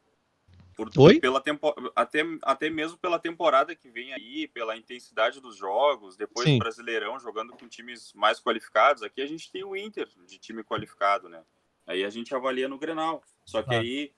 [0.79, 1.19] Por, Oi?
[1.19, 6.47] Pela tempo, até, até mesmo pela temporada que vem aí, pela intensidade dos jogos, depois
[6.47, 6.53] Sim.
[6.53, 9.03] do Brasileirão jogando com times mais qualificados.
[9.03, 11.43] Aqui a gente tem o Inter de time qualificado, né?
[11.85, 13.21] Aí a gente avalia no Grenal.
[13.43, 13.79] Só que ah.
[13.79, 14.13] aí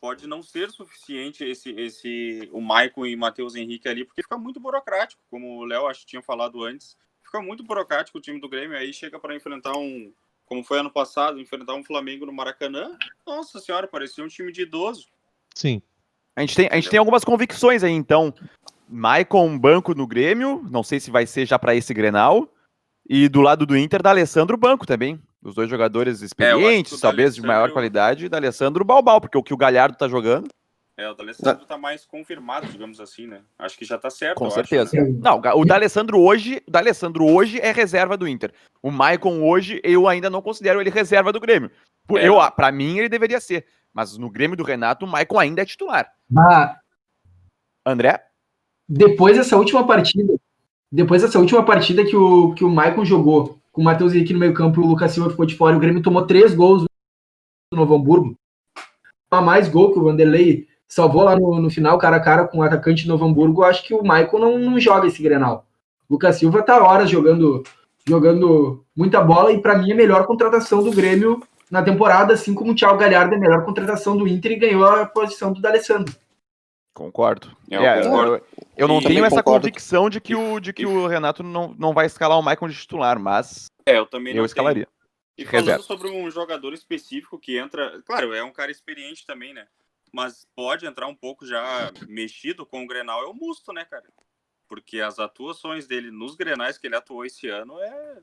[0.00, 4.60] pode não ser suficiente esse, esse o Maicon e Matheus Henrique ali, porque fica muito
[4.60, 6.96] burocrático, como o Léo acho que tinha falado antes.
[7.22, 10.12] Fica muito burocrático o time do Grêmio, aí chega para enfrentar um,
[10.46, 12.96] como foi ano passado, enfrentar um Flamengo no Maracanã.
[13.26, 15.08] Nossa senhora, parecia um time de idoso.
[15.54, 15.82] Sim.
[16.36, 18.32] A gente tem, a gente tem algumas convicções aí, então.
[18.88, 22.48] Maicon banco no Grêmio, não sei se vai ser já para esse Grenal.
[23.08, 25.20] E do lado do Inter, da Alessandro Banco também.
[25.42, 29.42] Os dois jogadores é, experientes, é, talvez de maior qualidade, da Alessandro Balbal, porque o
[29.42, 30.48] que o Galhardo tá jogando.
[30.98, 33.42] É, o D'Alessandro tá mais confirmado, digamos assim, né?
[33.56, 34.36] Acho que já tá certo.
[34.36, 35.00] Com certeza.
[35.00, 35.12] Acho.
[35.12, 38.52] Não, o D'Alessandro hoje, o D'Alessandro hoje é reserva do Inter.
[38.82, 41.70] O Maicon hoje eu ainda não considero ele reserva do Grêmio.
[42.16, 42.26] É.
[42.26, 43.64] Eu, para mim ele deveria ser,
[43.98, 46.08] mas no Grêmio do Renato o Maicon ainda é titular.
[46.38, 46.76] Ah,
[47.84, 48.22] André?
[48.88, 50.36] Depois dessa última partida,
[50.90, 54.38] depois dessa última partida que o que o Maicon jogou, com o Matheus Henrique no
[54.38, 55.76] meio campo e o Lucas Silva ficou de fora.
[55.76, 56.84] O Grêmio tomou três gols
[57.72, 58.36] no Novo Hamburgo.
[59.32, 62.58] A mais gol que o Vanderlei salvou lá no, no final, cara a cara com
[62.58, 63.64] o atacante de Novo Hamburgo.
[63.64, 65.66] Acho que o Michael não, não joga esse Grenal.
[66.08, 67.64] O Lucas Silva tá horas jogando,
[68.06, 72.54] jogando muita bola e para mim é a melhor contratação do Grêmio na temporada, assim
[72.54, 75.60] como o Thiago Galhardo é a melhor contratação do Inter e ganhou a posição do
[75.60, 76.14] D'Alessandro.
[76.94, 77.56] Concordo.
[77.70, 78.34] Eu, é, concordo.
[78.34, 78.42] eu,
[78.76, 79.60] eu não tenho essa concordo.
[79.60, 82.76] convicção de que o, de que o Renato não, não vai escalar o Maicon de
[82.76, 84.84] titular, mas é, eu também eu escalaria.
[84.84, 84.98] Tenho.
[85.38, 85.84] E falando Reserva.
[85.84, 89.68] sobre um jogador específico que entra, claro, é um cara experiente também, né?
[90.12, 94.04] Mas pode entrar um pouco já mexido com o Grenal, é o Musto, né, cara?
[94.66, 98.18] Porque as atuações dele nos Grenais que ele atuou esse ano é,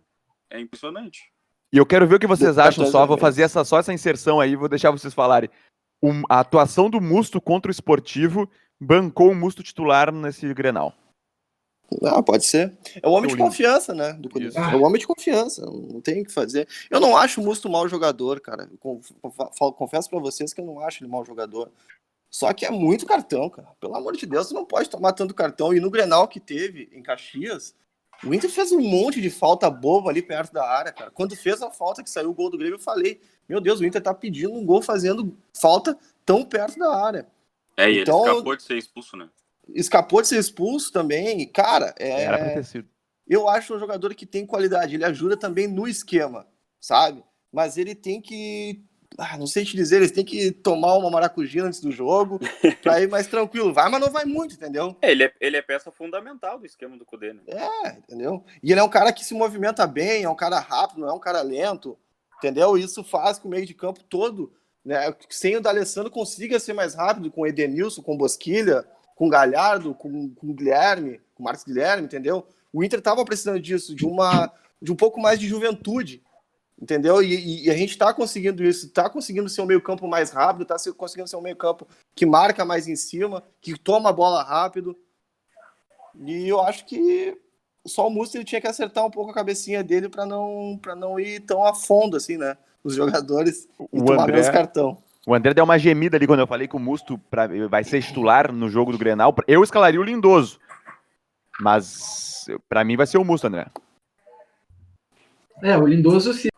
[0.49, 1.31] é impressionante.
[1.75, 4.39] E eu quero ver o que vocês acham só, vou fazer essa, só essa inserção
[4.39, 5.49] aí, vou deixar vocês falarem.
[6.01, 10.93] Um, a atuação do Musto contra o Esportivo bancou o Musto titular nesse Grenal.
[12.01, 12.77] Ah, pode ser.
[13.03, 14.13] É o homem de confiança, né?
[14.13, 16.65] Do é o homem de confiança, não tem o que fazer.
[16.89, 18.69] Eu não acho o Musto mau jogador, cara.
[19.75, 21.69] Confesso para vocês que eu não acho ele mau jogador.
[22.31, 23.67] Só que é muito cartão, cara.
[23.81, 25.73] Pelo amor de Deus, você não pode tomar tanto cartão.
[25.73, 27.75] E no Grenal que teve em Caxias,
[28.23, 31.11] o Inter fez um monte de falta boba ali perto da área, cara.
[31.11, 33.85] Quando fez a falta que saiu o gol do Grêmio, eu falei: Meu Deus, o
[33.85, 37.27] Inter tá pedindo um gol fazendo falta tão perto da área.
[37.77, 39.29] É, e então, ele escapou de ser expulso, né?
[39.69, 41.47] Escapou de ser expulso também.
[41.47, 42.23] Cara, é.
[42.23, 42.87] Era acontecido.
[43.27, 44.95] Eu acho um jogador que tem qualidade.
[44.95, 46.47] Ele ajuda também no esquema,
[46.79, 47.23] sabe?
[47.51, 48.83] Mas ele tem que
[49.17, 52.39] ah, não sei te dizer, eles têm que tomar uma maracujina antes do jogo
[52.81, 53.73] para ir mais tranquilo.
[53.73, 54.95] Vai, mas não vai muito, entendeu?
[55.01, 57.41] É, ele, é, ele é peça fundamental do esquema do Cudê, né?
[57.47, 58.43] É, entendeu?
[58.61, 61.13] E ele é um cara que se movimenta bem, é um cara rápido, não é
[61.13, 61.97] um cara lento,
[62.37, 62.77] entendeu?
[62.77, 65.13] Isso faz com o meio de campo todo, né?
[65.29, 69.29] Sem o D'Alessandro consiga ser mais rápido com o Edenilson, com o Bosquilha, com o
[69.29, 72.45] Galhardo, com, com o Guilherme, com o Marcos Guilherme, entendeu?
[72.73, 74.51] O Inter tava precisando disso, de uma
[74.81, 76.21] de um pouco mais de juventude
[76.81, 77.23] Entendeu?
[77.23, 80.75] E, e, a gente está conseguindo isso, está conseguindo ser um meio-campo mais rápido, está
[80.93, 84.95] conseguindo ser um meio-campo que marca mais em cima, que toma a bola rápido.
[86.19, 87.37] E eu acho que
[87.87, 90.95] só o Musto ele tinha que acertar um pouco a cabecinha dele para não para
[90.95, 92.57] não ir tão a fundo assim, né?
[92.83, 94.97] Os jogadores e o tomar André, cartão.
[95.25, 98.01] O André deu uma gemida ali quando eu falei que o Musto pra, vai ser
[98.03, 99.33] titular no jogo do Grenal.
[99.47, 100.59] Eu escalaria o Lindoso.
[101.59, 103.67] Mas para mim vai ser o Musto, André.
[105.63, 106.49] É, o Lindoso, se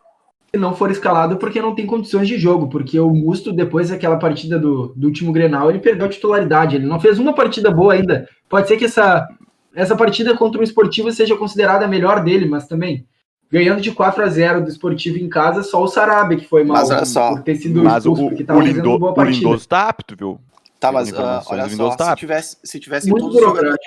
[0.56, 4.58] não for escalado porque não tem condições de jogo, porque o Musto, depois daquela partida
[4.58, 8.28] do, do último Grenal, ele perdeu a titularidade, ele não fez uma partida boa ainda.
[8.48, 9.28] Pode ser que essa,
[9.74, 13.06] essa partida contra o Esportivo seja considerada a melhor dele, mas também
[13.50, 16.86] ganhando de 4 a 0 do Esportivo em casa, só o Sarabia que foi mal
[16.86, 19.38] mas, só, por ter sido mas expulso, o, porque tava o Lindo, boa partida.
[19.38, 20.40] O Lindoso tá apto, viu?
[20.78, 23.78] Tá, mas uh, olha só, tá se tivesse, se tivesse muito todos os jogadores,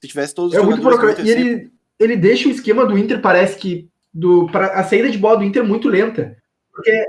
[0.00, 1.26] se tivesse todos os é muito burocrático.
[1.26, 5.18] E ele, ele deixa o esquema do Inter, parece que do pra, a saída de
[5.18, 6.40] bola do Inter é muito lenta.
[6.70, 7.04] Porque.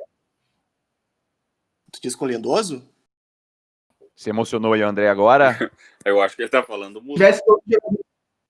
[1.92, 2.84] Tu disse com o Lindoso?
[4.16, 5.56] Se emocionou aí, André, agora?
[6.04, 7.22] Eu acho que ele tá falando muito.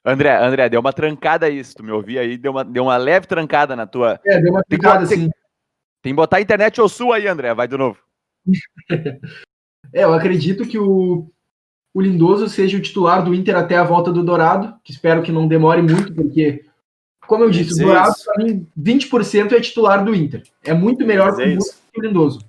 [0.04, 1.76] André, André, deu uma trancada isso.
[1.76, 2.38] Tu me ouviu aí?
[2.38, 4.20] Deu uma, deu uma leve trancada na tua.
[4.26, 5.30] É, deu uma trancada, tem, sim.
[6.02, 7.54] Tem que botar a internet ou sua aí, André.
[7.54, 7.98] Vai de novo.
[9.92, 11.32] é, eu acredito que o,
[11.92, 15.32] o Lindoso seja o titular do Inter até a volta do Dourado, que espero que
[15.32, 16.64] não demore muito, porque
[17.28, 20.44] como eu disse, o Dourado, para mim, 20% é titular do Inter.
[20.64, 21.58] É muito melhor que
[21.98, 22.40] o Lindoso.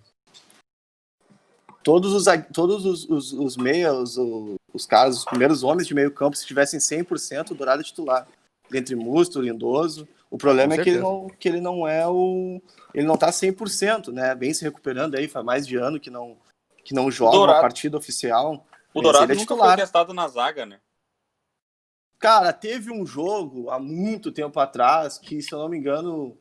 [1.83, 6.11] Todos os, todos os, os, os meios, os, os caras, os primeiros homens de meio
[6.11, 8.27] campo, se tivessem 100%, o Dourado é titular.
[8.73, 10.09] Entre Musto, Lindoso.
[10.29, 12.61] O problema é que ele, não, que ele não é o.
[12.93, 14.35] Ele não tá 100%, né?
[14.35, 16.37] Bem se recuperando aí, faz mais de ano que não,
[16.85, 18.67] que não joga Dourado, uma partida oficial.
[18.93, 19.69] O Dourado é nunca titular.
[19.69, 20.79] foi testado na zaga, né?
[22.19, 26.37] Cara, teve um jogo há muito tempo atrás que, se eu não me engano,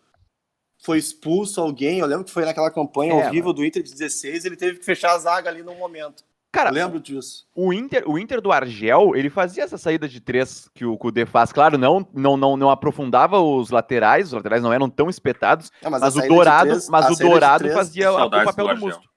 [0.84, 2.00] foi expulso alguém.
[2.00, 4.86] Eu lembro que foi naquela campanha é, horrível do Inter de 16, ele teve que
[4.86, 6.24] fechar a zaga ali no momento.
[6.56, 7.46] Cara, eu lembro disso.
[7.54, 11.26] O Inter, o Inter do Argel, ele fazia essa saída de três que o Kudê
[11.26, 11.52] faz.
[11.52, 15.90] Claro, não, não, não, não aprofundava os laterais, os laterais não eram tão espetados, é,
[15.90, 19.14] mas, mas o Dourado, três, mas o Dourado fazia o papel do, do Musto.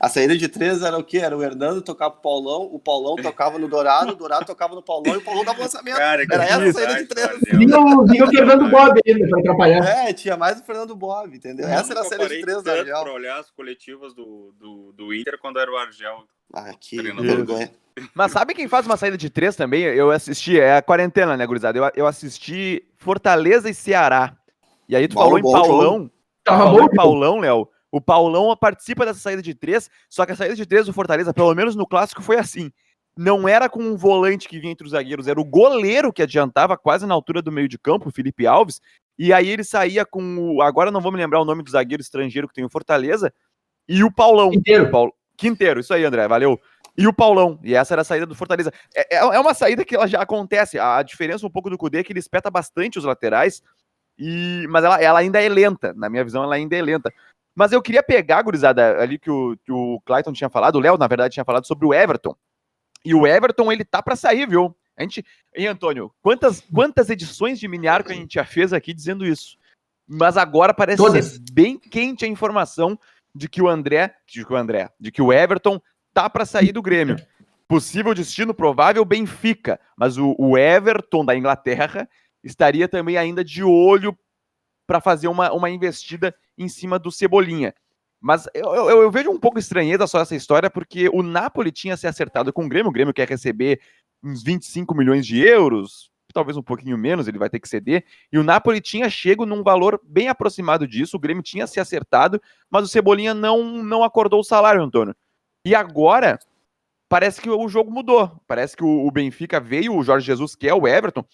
[0.00, 1.18] A saída de três era o quê?
[1.18, 4.82] Era o Hernando tocar pro Paulão, o Paulão tocava no Dourado, o Dourado tocava no
[4.82, 5.96] Paulão e o Paulão dava o lançamento.
[5.96, 7.40] Cara, era essa a saída de três.
[7.52, 9.84] Vinha o Fernando Bob ainda pra atrapalhar.
[9.84, 11.66] É, tinha mais o Fernando Bob, entendeu?
[11.66, 13.02] Eu essa era a saída de três da Argel.
[13.02, 16.24] pra olhar as coletivas do, do, do Inter quando era o Argel.
[16.52, 17.70] Ah, que vergonha.
[18.14, 19.82] Mas sabe quem faz uma saída de três também?
[19.82, 21.78] Eu assisti, é a quarentena, né, gurizada?
[21.78, 24.36] Eu, eu assisti Fortaleza e Ceará.
[24.88, 26.10] E aí tu bom, falou bom, em Paulão.
[26.44, 27.68] Tava bom, Paulão, Léo.
[27.92, 31.34] O Paulão participa dessa saída de três, só que a saída de três do Fortaleza,
[31.34, 32.72] pelo menos no clássico, foi assim.
[33.14, 36.78] Não era com um volante que vinha entre os zagueiros, era o goleiro que adiantava
[36.78, 38.80] quase na altura do meio de campo, o Felipe Alves,
[39.18, 40.62] e aí ele saía com o.
[40.62, 43.30] Agora não vou me lembrar o nome do zagueiro estrangeiro que tem o Fortaleza,
[43.86, 44.50] e o Paulão.
[44.50, 44.90] Quinteiro.
[44.90, 46.58] Paulo, Quinteiro, isso aí, André, valeu.
[46.96, 48.72] E o Paulão, e essa era a saída do Fortaleza.
[48.94, 50.78] É, é, é uma saída que ela já acontece.
[50.78, 53.62] A diferença um pouco do Cudê é que ele espeta bastante os laterais,
[54.18, 55.92] e mas ela, ela ainda é lenta.
[55.94, 57.12] Na minha visão, ela ainda é lenta.
[57.54, 60.96] Mas eu queria pegar, gurizada, ali que o, que o Clayton tinha falado, o Léo,
[60.96, 62.34] na verdade, tinha falado sobre o Everton.
[63.04, 64.74] E o Everton, ele tá para sair, viu?
[64.96, 65.24] A gente.
[65.54, 66.12] Hein, Antônio?
[66.22, 69.56] Quantas, quantas edições de mini arco a gente já fez aqui dizendo isso?
[70.06, 71.26] Mas agora parece Todas.
[71.26, 72.98] ser bem quente a informação
[73.34, 75.80] de que o André, de que o André, de que o Everton
[76.12, 77.16] tá para sair do Grêmio.
[77.66, 82.08] Possível destino provável Benfica, mas o, o Everton da Inglaterra
[82.44, 84.16] estaria também ainda de olho
[84.92, 87.74] para fazer uma, uma investida em cima do Cebolinha.
[88.20, 91.96] Mas eu, eu, eu, vejo um pouco estranheza só essa história, porque o Napoli tinha
[91.96, 93.80] se acertado com o Grêmio, o Grêmio quer receber
[94.22, 98.38] uns 25 milhões de euros, talvez um pouquinho menos, ele vai ter que ceder, e
[98.38, 102.38] o Napoli tinha chego num valor bem aproximado disso, o Grêmio tinha se acertado,
[102.70, 105.16] mas o Cebolinha não, não acordou o salário, Antônio.
[105.64, 106.38] E agora,
[107.08, 110.74] parece que o jogo mudou, parece que o, Benfica veio, o Jorge Jesus, que é
[110.74, 111.24] o Everton,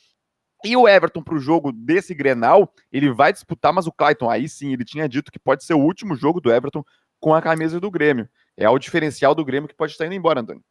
[0.65, 4.49] e o Everton para o jogo desse Grenal, ele vai disputar, mas o Clayton, aí
[4.49, 6.85] sim, ele tinha dito que pode ser o último jogo do Everton
[7.21, 8.29] com a camisa do Grêmio.
[8.57, 10.63] É o diferencial do Grêmio que pode estar indo embora, Antônio.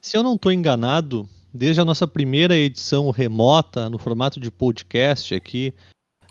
[0.00, 5.34] Se eu não estou enganado, desde a nossa primeira edição remota, no formato de podcast
[5.34, 5.74] aqui,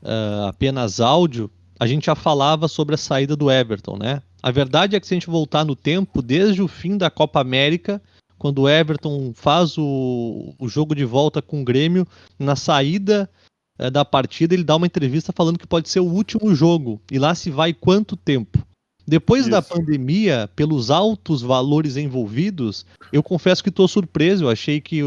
[0.01, 4.21] uh, apenas áudio, a gente já falava sobre a saída do Everton, né?
[4.41, 7.39] A verdade é que se a gente voltar no tempo, desde o fim da Copa
[7.39, 8.01] América,
[8.39, 12.07] quando o Everton faz o, o jogo de volta com o Grêmio,
[12.39, 13.29] na saída
[13.77, 17.01] é, da partida, ele dá uma entrevista falando que pode ser o último jogo.
[17.11, 18.65] E lá se vai quanto tempo?
[19.05, 19.51] Depois Isso.
[19.51, 24.45] da pandemia, pelos altos valores envolvidos, eu confesso que estou surpreso.
[24.45, 25.01] Eu achei que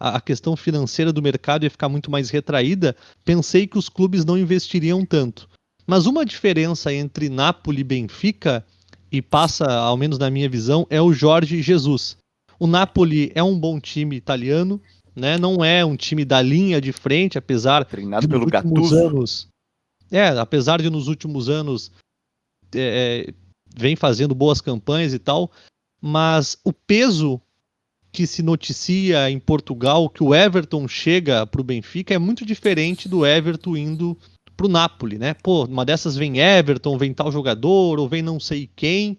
[0.00, 2.96] a questão financeira do mercado ia ficar muito mais retraída.
[3.24, 5.48] Pensei que os clubes não investiriam tanto.
[5.86, 8.64] Mas uma diferença entre Napoli e Benfica,
[9.12, 12.16] e passa, ao menos na minha visão, é o Jorge Jesus.
[12.62, 14.80] O Napoli é um bom time italiano,
[15.16, 15.36] né?
[15.36, 18.94] Não é um time da linha de frente, apesar treinado de, pelo Gattuso.
[18.96, 19.48] Anos,
[20.12, 21.90] é, apesar de nos últimos anos
[22.72, 23.34] é, é,
[23.76, 25.50] vem fazendo boas campanhas e tal,
[26.00, 27.40] mas o peso
[28.12, 33.08] que se noticia em Portugal que o Everton chega para o Benfica é muito diferente
[33.08, 34.16] do Everton indo
[34.56, 35.34] para o Napoli, né?
[35.34, 39.18] Pô, uma dessas vem Everton, vem tal jogador, ou vem não sei quem,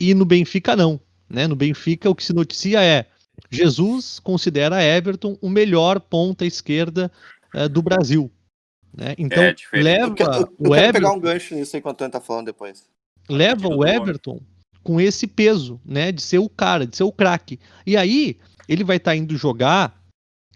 [0.00, 1.00] e no Benfica não.
[1.30, 1.46] Né?
[1.46, 3.06] No Benfica, o que se noticia é
[3.50, 7.10] Jesus considera Everton o melhor ponta esquerda
[7.54, 8.30] uh, do Brasil.
[8.92, 9.14] Né?
[9.16, 12.20] Então, é leva eu quero, eu, o Everton, pegar um gancho nisso enquanto ele tá
[12.20, 12.84] falando depois.
[13.28, 14.40] Leva o Everton
[14.82, 17.60] com esse peso, né, de ser o cara, de ser o craque.
[17.86, 18.36] E aí,
[18.68, 20.00] ele vai estar tá indo jogar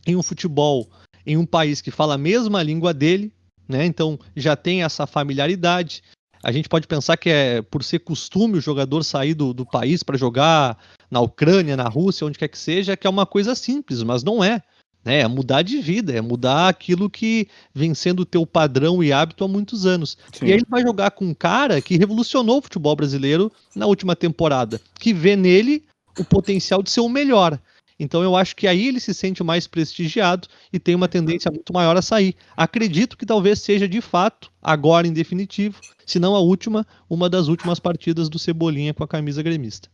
[0.06, 0.90] em um futebol
[1.26, 3.32] em um país que fala a mesma língua dele,
[3.68, 3.84] né?
[3.86, 6.02] Então já tem essa familiaridade,
[6.44, 10.02] a gente pode pensar que é por ser costume o jogador sair do, do país
[10.02, 10.76] para jogar
[11.10, 14.44] na Ucrânia, na Rússia, onde quer que seja, que é uma coisa simples, mas não
[14.44, 14.60] é.
[15.02, 15.20] Né?
[15.20, 19.42] É mudar de vida, é mudar aquilo que vem sendo o teu padrão e hábito
[19.42, 20.18] há muitos anos.
[20.32, 20.46] Sim.
[20.46, 24.14] E aí ele vai jogar com um cara que revolucionou o futebol brasileiro na última
[24.14, 25.82] temporada, que vê nele
[26.18, 27.58] o potencial de ser o melhor.
[27.98, 31.72] Então eu acho que aí ele se sente mais prestigiado e tem uma tendência muito
[31.72, 32.34] maior a sair.
[32.56, 37.48] Acredito que talvez seja de fato, agora em definitivo, se não a última, uma das
[37.48, 39.88] últimas partidas do Cebolinha com a camisa gremista.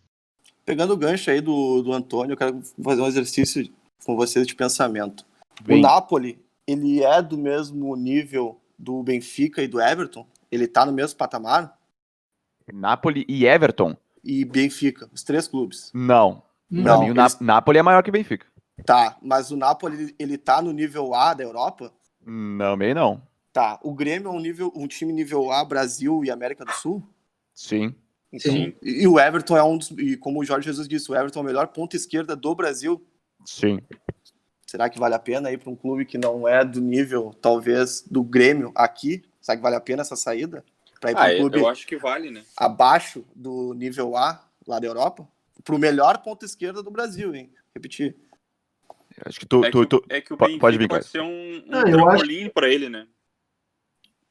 [0.65, 3.71] Pegando o gancho aí do, do Antônio, eu quero fazer um exercício
[4.05, 5.25] com vocês de pensamento.
[5.63, 5.79] Bem.
[5.79, 10.27] O Napoli, ele é do mesmo nível do Benfica e do Everton?
[10.51, 11.79] Ele tá no mesmo patamar?
[12.73, 13.97] Napoli e Everton?
[14.23, 15.91] E Benfica, os três clubes.
[15.93, 17.41] Não, não, mim, o eles...
[17.41, 18.47] Napoli é maior que o Benfica.
[18.85, 21.93] Tá, mas o Napoli, ele tá no nível A da Europa?
[22.25, 23.23] Não, meio não.
[23.53, 27.03] Tá, o Grêmio é um, nível, um time nível A, Brasil e América do Sul?
[27.53, 27.95] Sim.
[28.33, 28.73] Então, Sim.
[28.81, 31.41] E, e o Everton é um dos, e como o Jorge Jesus disse, o Everton
[31.41, 33.05] é o melhor ponta esquerda do Brasil?
[33.45, 33.81] Sim.
[34.67, 38.05] Será que vale a pena ir para um clube que não é do nível, talvez,
[38.09, 39.25] do Grêmio aqui?
[39.41, 40.65] Será que vale a pena essa saída?
[41.01, 42.45] Para ir para ah, um clube eu acho que vale, né?
[42.57, 45.27] Abaixo do nível A lá da Europa?
[45.65, 47.53] Pro melhor ponta esquerda do Brasil, hein?
[47.75, 48.17] Repetir.
[49.25, 51.07] Acho que tu, é, tu, que, tu é que o pode, Benfica pode, vir, pode
[51.07, 52.51] ser um, um Não, trampolim acho...
[52.51, 53.07] para ele, né?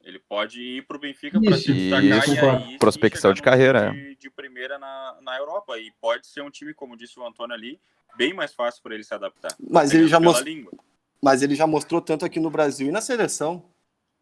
[0.04, 4.16] Ele pode ir pro Benfica para se destacar isso, e aí prospecção de carreira, de,
[4.16, 7.80] de, primeira na, na Europa e pode ser um time, como disse o Antônio ali,
[8.18, 9.54] bem mais fácil para ele se adaptar.
[9.60, 10.72] Mas ele já mostrou,
[11.22, 13.70] mas ele já mostrou tanto aqui no Brasil e na seleção.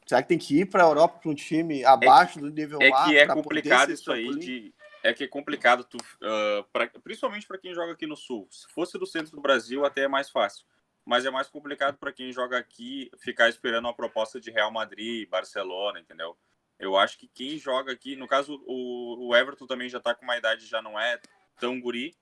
[0.05, 2.79] Será que tem que ir para a Europa para um time abaixo é do nível
[2.81, 3.03] é A?
[3.03, 7.47] É que é complicado isso aí de é que é complicado, tu, uh, pra, principalmente
[7.47, 8.47] para quem joga aqui no Sul.
[8.51, 10.65] Se fosse do centro do Brasil, até é mais fácil.
[11.05, 15.27] Mas é mais complicado para quem joga aqui ficar esperando uma proposta de Real Madrid,
[15.29, 16.37] Barcelona, entendeu?
[16.77, 20.23] Eu acho que quem joga aqui, no caso, o, o Everton também já está com
[20.23, 21.19] uma idade, já não é
[21.59, 22.15] tão guri.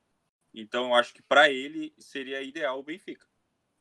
[0.53, 3.25] Então eu acho que para ele seria ideal o Benfica.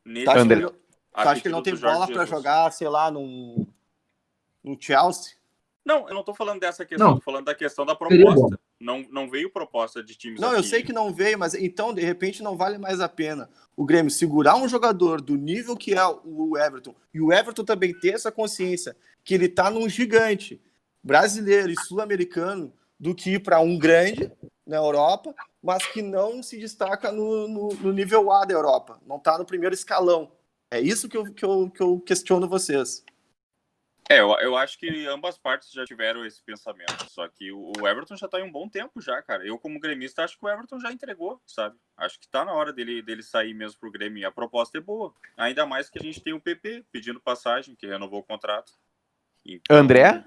[0.03, 0.65] Nesse tá, André.
[1.13, 3.65] acho que ele não tem bola para jogar, sei lá, num,
[4.63, 5.35] no Chelsea?
[5.85, 7.15] Não, eu não tô falando dessa questão, não.
[7.15, 8.59] tô falando da questão da proposta.
[8.79, 10.59] Não, não veio proposta de times Não, aqui.
[10.59, 13.85] eu sei que não veio, mas então, de repente, não vale mais a pena o
[13.85, 18.13] Grêmio segurar um jogador do nível que é o Everton, e o Everton também ter
[18.13, 20.61] essa consciência que ele tá num gigante
[21.03, 24.31] brasileiro e sul-americano do que ir para um grande
[24.65, 29.19] na Europa, mas que não se destaca no, no, no, nível A da Europa, não
[29.19, 30.31] tá no primeiro escalão.
[30.71, 33.03] É isso que eu, que eu, que eu questiono vocês.
[34.07, 37.09] É, eu, eu acho que ambas partes já tiveram esse pensamento.
[37.09, 39.45] Só que o, o Everton já tá em um bom tempo já, cara.
[39.45, 41.75] Eu, como gremista, acho que o Everton já entregou, sabe?
[41.97, 44.21] Acho que tá na hora dele, dele sair mesmo pro Grêmio.
[44.21, 45.11] E a proposta é boa.
[45.35, 48.73] Ainda mais que a gente tem o PP pedindo passagem, que renovou o contrato.
[49.43, 49.75] Então...
[49.75, 50.23] André?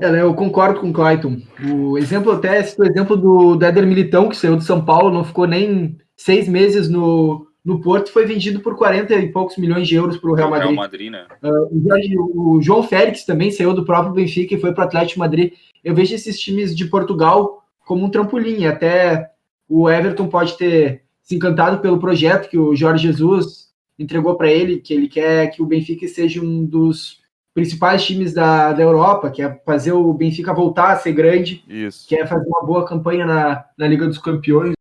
[0.00, 1.42] É, né, eu concordo com o Clayton.
[1.74, 5.12] O exemplo até, esse o exemplo do, do Éder Militão, que saiu de São Paulo,
[5.12, 9.86] não ficou nem seis meses no, no Porto, foi vendido por 40 e poucos milhões
[9.86, 10.70] de euros para o Real Madrid.
[10.70, 11.26] Real Madrid né?
[11.42, 15.52] Uh, o, João Félix também saiu do próprio Benfica e foi para o Atlético Madrid.
[15.84, 18.66] Eu vejo esses times de Portugal como um trampolim.
[18.66, 19.30] Até
[19.68, 24.78] o Everton pode ter se encantado pelo projeto que o Jorge Jesus entregou para ele,
[24.78, 27.22] que ele quer que o Benfica seja um dos
[27.54, 32.08] principais times da, da Europa, que é fazer o Benfica voltar a ser grande, Isso.
[32.08, 34.72] quer fazer uma boa campanha na, na Liga dos Campeões.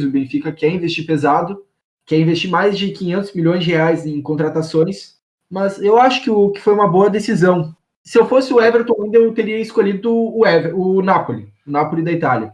[0.00, 1.62] O Benfica quer investir pesado,
[2.06, 5.16] quer investir mais de 500 milhões de reais em contratações,
[5.50, 7.74] mas eu acho que, o, que foi uma boa decisão.
[8.02, 12.02] Se eu fosse o Everton, ainda eu teria escolhido o, Ever, o Napoli, o Napoli
[12.02, 12.52] da Itália.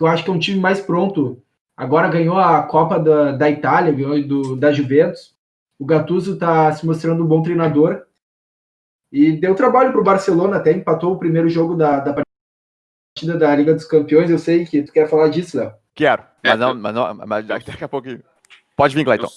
[0.00, 1.42] Eu acho que é um time mais pronto.
[1.76, 5.34] Agora ganhou a Copa da, da Itália, ganhou do, da Juventus.
[5.78, 8.02] O Gattuso está se mostrando um bom treinador
[9.10, 13.54] e deu trabalho para o Barcelona, até empatou o primeiro jogo da, da partida da
[13.54, 14.30] Liga dos Campeões.
[14.30, 15.72] Eu sei que tu quer falar disso, Léo.
[15.94, 18.08] Quero, mas, não, mas, não, mas daqui a pouco.
[18.76, 19.28] Pode vir, Cleiton.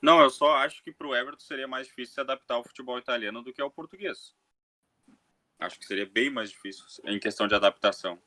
[0.00, 2.98] Não, eu só acho que para o Everton seria mais difícil se adaptar ao futebol
[2.98, 4.34] italiano do que ao português.
[5.58, 8.18] Acho que seria bem mais difícil em questão de adaptação.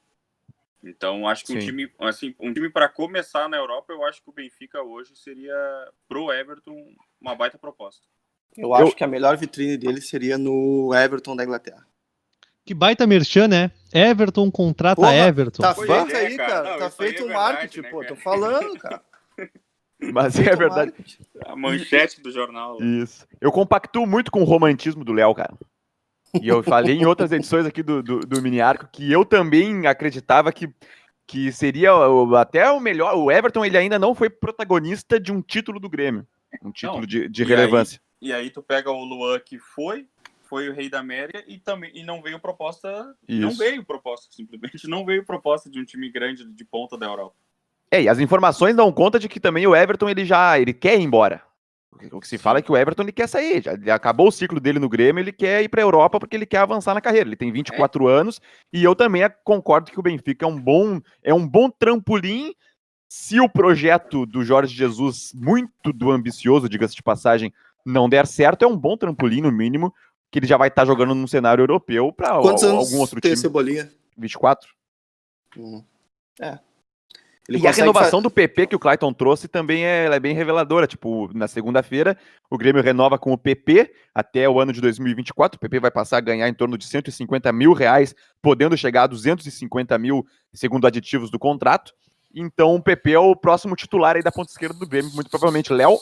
[0.83, 1.57] Então, acho que Sim.
[1.57, 5.15] um time, assim, um time para começar na Europa, eu acho que o Benfica hoje
[5.15, 5.53] seria
[6.09, 8.05] pro Everton uma baita proposta.
[8.57, 8.95] Eu acho eu...
[8.95, 11.85] que a melhor vitrine dele seria no Everton da Inglaterra.
[12.65, 13.71] Que baita merchan, né?
[13.93, 15.61] Everton contrata Porra, Everton.
[15.61, 16.49] Tá feito é, aí, cara.
[16.49, 16.69] cara.
[16.71, 18.05] Não, tá feito o é marketing, né, pô.
[18.05, 19.03] Tô falando, cara.
[20.13, 20.93] Mas é verdade.
[21.45, 22.81] A manchete do jornal.
[22.81, 23.27] Isso.
[23.39, 25.53] Eu compactuo muito com o romantismo do Léo, cara.
[26.41, 29.85] E eu falei em outras edições aqui do, do, do Mini Arco que eu também
[29.85, 30.73] acreditava que,
[31.27, 31.91] que seria
[32.39, 33.15] até o melhor.
[33.15, 36.25] O Everton ele ainda não foi protagonista de um título do Grêmio.
[36.63, 37.99] Um título não, de, de relevância.
[38.21, 40.07] Aí, e aí tu pega o Luan que foi,
[40.41, 43.15] foi o rei da América e também e não veio proposta.
[43.27, 43.41] Isso.
[43.41, 47.35] Não veio proposta, simplesmente não veio proposta de um time grande de ponta da Europa.
[47.91, 50.97] É, e as informações dão conta de que também o Everton ele já ele quer
[50.97, 51.41] ir embora.
[52.11, 54.31] O que se fala é que o Everton ele quer sair, já ele acabou o
[54.31, 57.01] ciclo dele no Grêmio, ele quer ir para a Europa porque ele quer avançar na
[57.01, 57.27] carreira.
[57.27, 58.13] Ele tem 24 é.
[58.13, 62.55] anos e eu também concordo que o Benfica é um bom é um bom trampolim
[63.13, 67.53] se o projeto do Jorge Jesus, muito do ambicioso, diga-se de passagem,
[67.85, 69.93] não der certo, é um bom trampolim no mínimo,
[70.31, 73.41] que ele já vai estar tá jogando num cenário europeu para algum outro tem time.
[73.41, 73.91] Cebolinha?
[74.17, 74.69] 24.
[75.57, 75.83] Hum.
[76.39, 76.57] É.
[77.49, 80.85] Ele e a renovação do PP que o Clayton trouxe também é, é bem reveladora.
[80.85, 82.17] Tipo, na segunda-feira,
[82.49, 85.57] o Grêmio renova com o PP até o ano de 2024.
[85.57, 89.07] O PP vai passar a ganhar em torno de 150 mil reais, podendo chegar a
[89.07, 91.93] 250 mil, segundo aditivos do contrato.
[92.33, 95.73] Então o PP é o próximo titular aí da ponta esquerda do Grêmio, muito provavelmente.
[95.73, 95.99] Léo?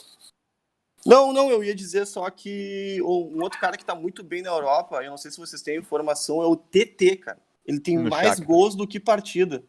[1.05, 4.49] Não, não, eu ia dizer só que um outro cara que tá muito bem na
[4.49, 7.39] Europa, eu não sei se vocês têm informação, é o TT, cara.
[7.65, 9.63] Ele tem no mais gols do que partida.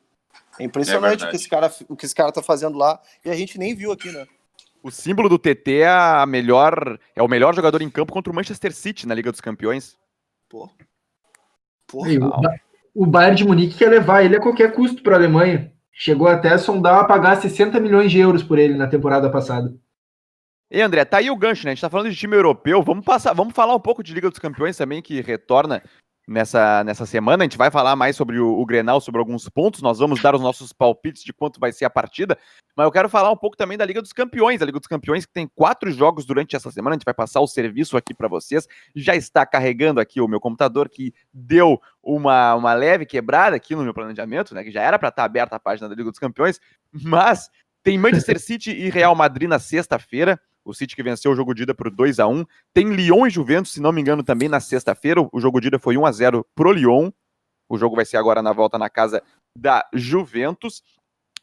[0.59, 3.01] É impressionante é o, que esse cara, o que esse cara tá fazendo lá.
[3.25, 4.27] E a gente nem viu aqui, né?
[4.83, 8.35] O símbolo do TT é a melhor, é o melhor jogador em campo contra o
[8.35, 9.97] Manchester City na Liga dos Campeões.
[10.49, 10.71] Pô.
[11.87, 12.11] Porra.
[12.95, 15.73] o, o Bayern de Munique quer levar ele a qualquer custo para a Alemanha.
[15.93, 19.75] Chegou até a sondar a pagar 60 milhões de euros por ele na temporada passada.
[20.71, 21.73] E André, tá aí o gancho, né?
[21.73, 22.83] A gente tá falando de time europeu.
[22.83, 25.83] Vamos passar, vamos falar um pouco de Liga dos Campeões também, que retorna
[26.27, 27.43] nessa, nessa semana.
[27.43, 29.83] A gente vai falar mais sobre o, o, Grenal, sobre alguns pontos.
[29.83, 32.39] Nós vamos dar os nossos palpites de quanto vai ser a partida.
[32.77, 34.63] Mas eu quero falar um pouco também da Liga dos Campeões.
[34.63, 36.95] A Liga dos Campeões que tem quatro jogos durante essa semana.
[36.95, 38.69] A gente vai passar o serviço aqui para vocês.
[38.95, 43.83] Já está carregando aqui o meu computador que deu uma, uma leve quebrada aqui no
[43.83, 44.63] meu planejamento, né?
[44.63, 46.61] Que já era para estar tá aberta a página da Liga dos Campeões.
[46.93, 47.51] Mas
[47.83, 51.63] tem Manchester City e Real Madrid na sexta-feira o City que venceu o jogo de
[51.63, 54.61] ida por 2 a 1 Tem Lyon e Juventus, se não me engano, também na
[54.61, 55.21] sexta-feira.
[55.33, 57.11] O jogo de ida foi 1 a 0 pro Lyon.
[57.69, 59.23] O jogo vai ser agora na volta na casa
[59.57, 60.83] da Juventus.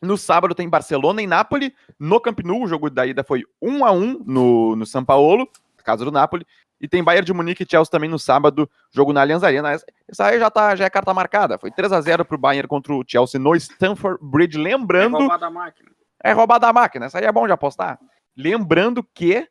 [0.01, 1.71] No sábado tem Barcelona e Nápoles.
[1.99, 5.49] No Camp Nou, o jogo da ida foi 1 a 1 no, no São Paulo,
[5.83, 6.45] casa do Nápoles.
[6.79, 9.75] E tem Bayern de Munique e Chelsea também no sábado, jogo na Allianz Arena.
[10.07, 11.57] Essa aí já, tá, já é carta marcada.
[11.57, 14.57] Foi 3 a 0 pro Bayern contra o Chelsea no Stamford Bridge.
[14.59, 15.17] Lembrando...
[15.17, 15.89] É roubada a máquina.
[16.23, 17.05] É roubada a máquina.
[17.07, 17.99] Essa aí é bom de apostar.
[18.37, 19.47] Lembrando que,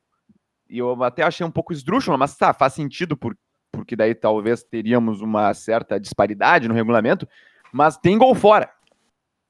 [0.71, 3.37] e eu até achei um pouco esdrúxulo, mas tá, faz sentido, por,
[3.73, 7.29] porque daí talvez teríamos uma certa disparidade no regulamento,
[7.73, 8.71] mas tem gol fora.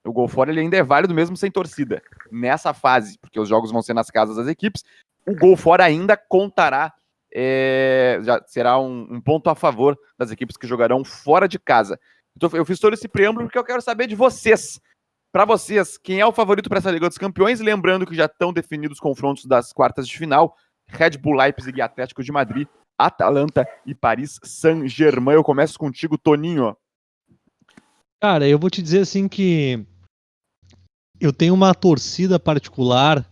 [0.05, 2.03] O gol fora ele ainda é válido mesmo sem torcida.
[2.33, 4.83] Nessa fase, porque os jogos vão ser nas casas das equipes,
[5.27, 6.95] o gol fora ainda contará
[7.39, 12.01] é, já será um, um, ponto a favor das equipes que jogarão fora de casa.
[12.41, 14.81] Eu fiz todo esse preâmbulo porque eu quero saber de vocês.
[15.37, 17.61] Para vocês, quem é o favorito para essa Liga dos Campeões?
[17.61, 20.57] Lembrando que já estão definidos os confrontos das quartas de final:
[20.89, 22.67] Red Bull Leipzig e Atlético de Madrid,
[22.99, 25.35] Atalanta e Paris Saint-Germain.
[25.35, 26.75] Eu começo contigo, Toninho.
[28.19, 29.85] Cara, eu vou te dizer assim que
[31.21, 33.31] eu tenho uma torcida particular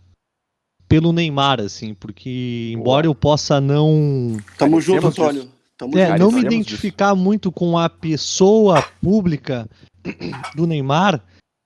[0.87, 4.37] pelo Neymar, assim, porque embora eu possa não.
[4.59, 5.51] Tamo junto, Antônio.
[5.75, 7.23] Tamo é, não me identificar disso.
[7.23, 9.67] muito com a pessoa pública
[10.53, 11.19] do Neymar,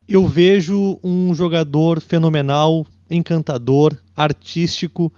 [0.09, 5.13] eu vejo um jogador fenomenal, encantador, artístico,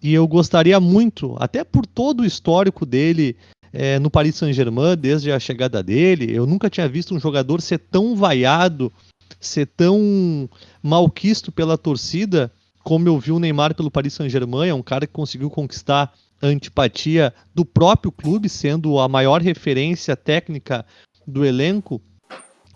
[0.00, 3.36] e eu gostaria muito, até por todo o histórico dele
[3.72, 7.78] é, no Paris Saint-Germain, desde a chegada dele, eu nunca tinha visto um jogador ser
[7.78, 8.92] tão vaiado,
[9.40, 10.48] ser tão
[10.80, 12.50] malquisto pela torcida
[12.88, 16.10] como eu vi o Neymar pelo Paris Saint-Germain, é um cara que conseguiu conquistar
[16.40, 20.86] a antipatia do próprio clube, sendo a maior referência técnica
[21.26, 22.00] do elenco.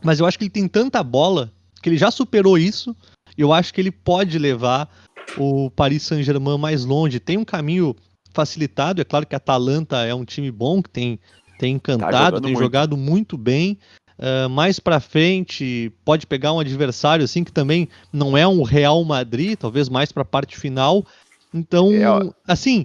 [0.03, 2.97] Mas eu acho que ele tem tanta bola que ele já superou isso.
[3.37, 4.89] Eu acho que ele pode levar
[5.37, 7.21] o Paris Saint-Germain mais longe.
[7.21, 7.95] Tem um caminho
[8.33, 9.01] facilitado.
[9.01, 11.19] É claro que a Atalanta é um time bom, que tem,
[11.59, 12.63] tem encantado, tá tem muito.
[12.63, 13.79] jogado muito bem.
[14.19, 19.03] Uh, mais para frente pode pegar um adversário assim que também não é um Real
[19.05, 21.05] Madrid, talvez mais para a parte final.
[21.53, 22.83] Então, é, assim,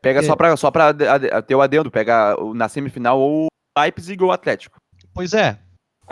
[0.00, 0.94] pega é, só para só para
[1.42, 3.48] ter o adendo, pega na semifinal ou
[3.78, 4.78] Leipzig ou Atlético.
[5.12, 5.58] Pois é.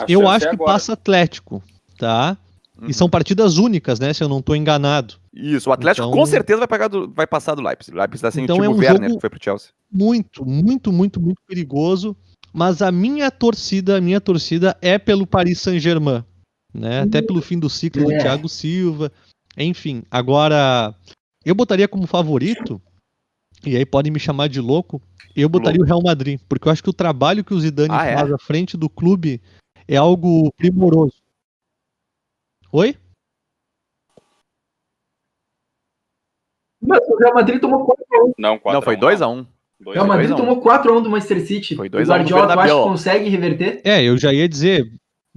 [0.02, 1.62] A eu acho é que passa Atlético,
[1.98, 2.36] tá?
[2.80, 2.88] Uhum.
[2.88, 4.12] E são partidas únicas, né?
[4.12, 5.14] Se eu não estou enganado.
[5.32, 6.18] Isso, o Atlético então...
[6.18, 7.96] com certeza vai, do, vai passar do Leipzig.
[7.96, 9.70] O Leipzig tá sem então o Timo é um Werner, que foi pro Chelsea.
[9.92, 12.16] Muito, muito, muito, muito perigoso
[12.52, 16.24] mas a minha torcida, a minha torcida é pelo Paris Saint-Germain,
[16.74, 17.00] né?
[17.02, 18.18] Até pelo fim do ciclo do é.
[18.18, 19.12] Thiago Silva,
[19.56, 20.02] enfim.
[20.10, 20.94] Agora,
[21.44, 22.80] eu botaria como favorito,
[23.64, 25.00] e aí podem me chamar de louco,
[25.36, 25.84] eu botaria louco.
[25.84, 28.16] o Real Madrid, porque eu acho que o trabalho que o Zidane ah, é?
[28.16, 28.34] faz é?
[28.34, 29.40] à frente do clube
[29.90, 31.16] é algo primoroso.
[32.72, 32.96] Oi?
[36.80, 39.46] Mas o Real Madrid tomou 4 Não, 4 Não, foi 2x1.
[39.84, 41.74] O Real Madrid tomou 4x1 do Manchester City.
[41.74, 43.80] Foi 2 o Guardiola, tu acha que consegue reverter?
[43.84, 44.86] É, eu já ia dizer.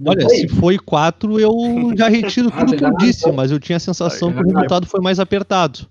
[0.06, 1.52] Olha, se foi 4, eu
[1.96, 4.86] já retiro ah, tudo que eu disse, mas eu tinha a sensação que o resultado
[4.86, 5.88] foi mais apertado.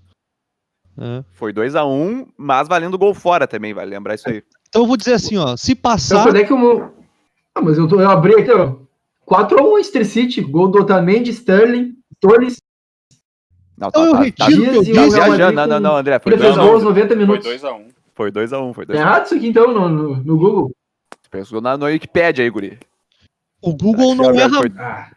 [0.98, 1.24] É.
[1.32, 4.42] Foi 2x1, mas valendo gol fora também, vale lembrar isso aí.
[4.68, 6.28] Então eu vou dizer assim, ó, se passar.
[6.28, 7.03] Então, é que eu...
[7.54, 8.76] Ah, mas eu, tô, eu abri aqui, ó.
[9.26, 12.58] 4x1 Manchester City, gol do Otamendi, Sterling, Torres.
[13.76, 15.52] Não, então tá, eu tá, retiro tá, eu disse.
[15.52, 16.18] Não, não, não, André.
[16.18, 17.46] Foi 90 minutos.
[17.46, 17.86] Foi 2x1.
[18.14, 18.62] Foi 2x1.
[18.62, 20.72] Um, foi 2 tá errado isso aqui então no, no, no Google?
[21.30, 22.78] Pensou na, no Wikipedia aí, Guri.
[23.60, 24.58] O Google não erra.
[24.58, 24.72] Foi...
[24.78, 25.10] Ah.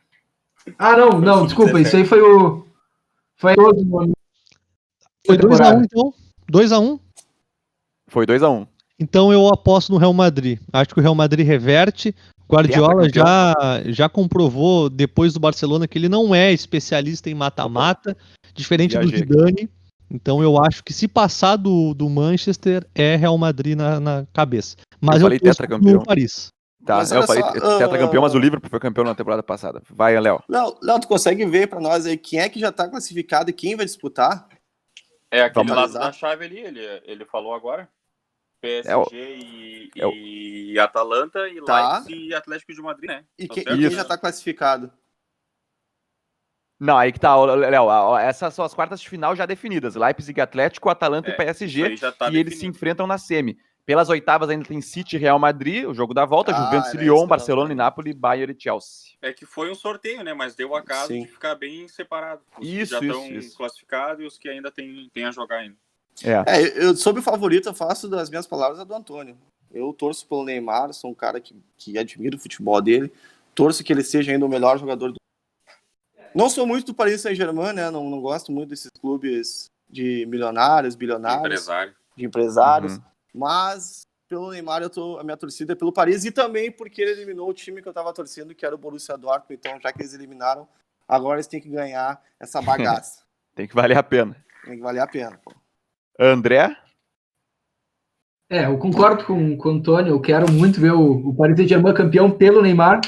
[0.79, 1.79] ah, não, não, desculpa.
[1.79, 2.65] Isso aí foi o.
[3.35, 3.53] Foi.
[5.25, 6.13] Foi 2x1 um, então?
[6.51, 6.81] 2x1?
[6.81, 6.99] Um?
[8.07, 8.67] Foi 2x1.
[8.99, 10.59] Então eu aposto no Real Madrid.
[10.73, 12.15] Acho que o Real Madrid reverte.
[12.49, 13.53] Guardiola já,
[13.87, 18.15] já comprovou depois do Barcelona que ele não é especialista em mata-mata,
[18.53, 19.69] diferente do Zidane.
[20.09, 24.77] Então eu acho que se passar do, do Manchester é Real Madrid na, na cabeça.
[25.01, 26.03] Mas eu, falei tetracampeão.
[26.03, 26.47] Paris.
[26.85, 28.23] Tá, eu falei só, tetracampeão, uh...
[28.23, 29.81] mas o Liverpool foi campeão na temporada passada.
[29.89, 30.41] Vai, Léo.
[30.47, 33.53] Léo, Léo, tu consegue ver para nós aí quem é que já tá classificado e
[33.53, 34.47] quem vai disputar?
[35.29, 37.89] É aquele lado da chave ali, ele, ele falou agora.
[38.61, 39.07] PSG é o...
[39.11, 40.11] e, é o...
[40.11, 41.99] e Atalanta e tá.
[41.99, 43.25] Leipzig e Atlético de Madrid, né?
[43.37, 44.91] E, tá que, e quem já tá classificado?
[46.79, 48.17] Não, aí que tá, Léo.
[48.17, 49.95] Essas são as quartas de final já definidas.
[49.95, 51.97] Leipzig, Atlético, Atalanta é, e PSG.
[52.17, 53.57] Tá e eles se enfrentam na semi.
[53.83, 56.97] Pelas oitavas ainda tem City e Real Madrid, o jogo da volta, ah, Juventus e
[56.97, 59.15] Lyon, Barcelona e Nápoles, Bayern e Chelsea.
[59.21, 60.33] É que foi um sorteio, né?
[60.33, 61.21] Mas deu a caso Sim.
[61.21, 62.41] de ficar bem separado.
[62.59, 65.77] Os isso, que já estão classificados e os que ainda têm, têm a jogar ainda.
[66.23, 66.43] É.
[66.47, 69.37] é, eu, sobre o favorito, eu faço das minhas palavras a do Antônio.
[69.71, 73.11] Eu torço pelo Neymar, sou um cara que, que admira o futebol dele.
[73.53, 75.17] Torço que ele seja ainda o melhor jogador do
[76.37, 77.89] não sou muito do Paris Saint-Germain, né?
[77.89, 81.95] Não, não gosto muito desses clubes de milionários, bilionários, Empresário.
[82.15, 82.97] de empresários.
[82.97, 83.03] Uhum.
[83.33, 87.11] Mas pelo Neymar, eu tô, a minha torcida é pelo Paris e também porque ele
[87.11, 89.55] eliminou o time que eu tava torcendo, que era o Borussia Dortmund.
[89.55, 90.67] Então, já que eles eliminaram,
[91.07, 93.23] agora eles têm que ganhar essa bagaça.
[93.55, 94.37] Tem que valer a pena.
[94.63, 95.41] Tem que valer a pena.
[95.43, 95.51] Pô.
[96.19, 96.75] André?
[98.49, 100.11] É, eu concordo com, com o Antônio.
[100.11, 103.01] Eu quero muito ver o, o Paris Saint-Germain campeão pelo Neymar,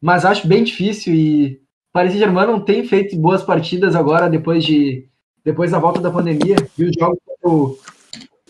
[0.00, 1.60] mas acho bem difícil e
[1.92, 5.08] Paris Saint-Germain não tem feito boas partidas agora, depois de
[5.44, 6.56] depois da volta da pandemia.
[6.76, 7.78] E os jogos contra o,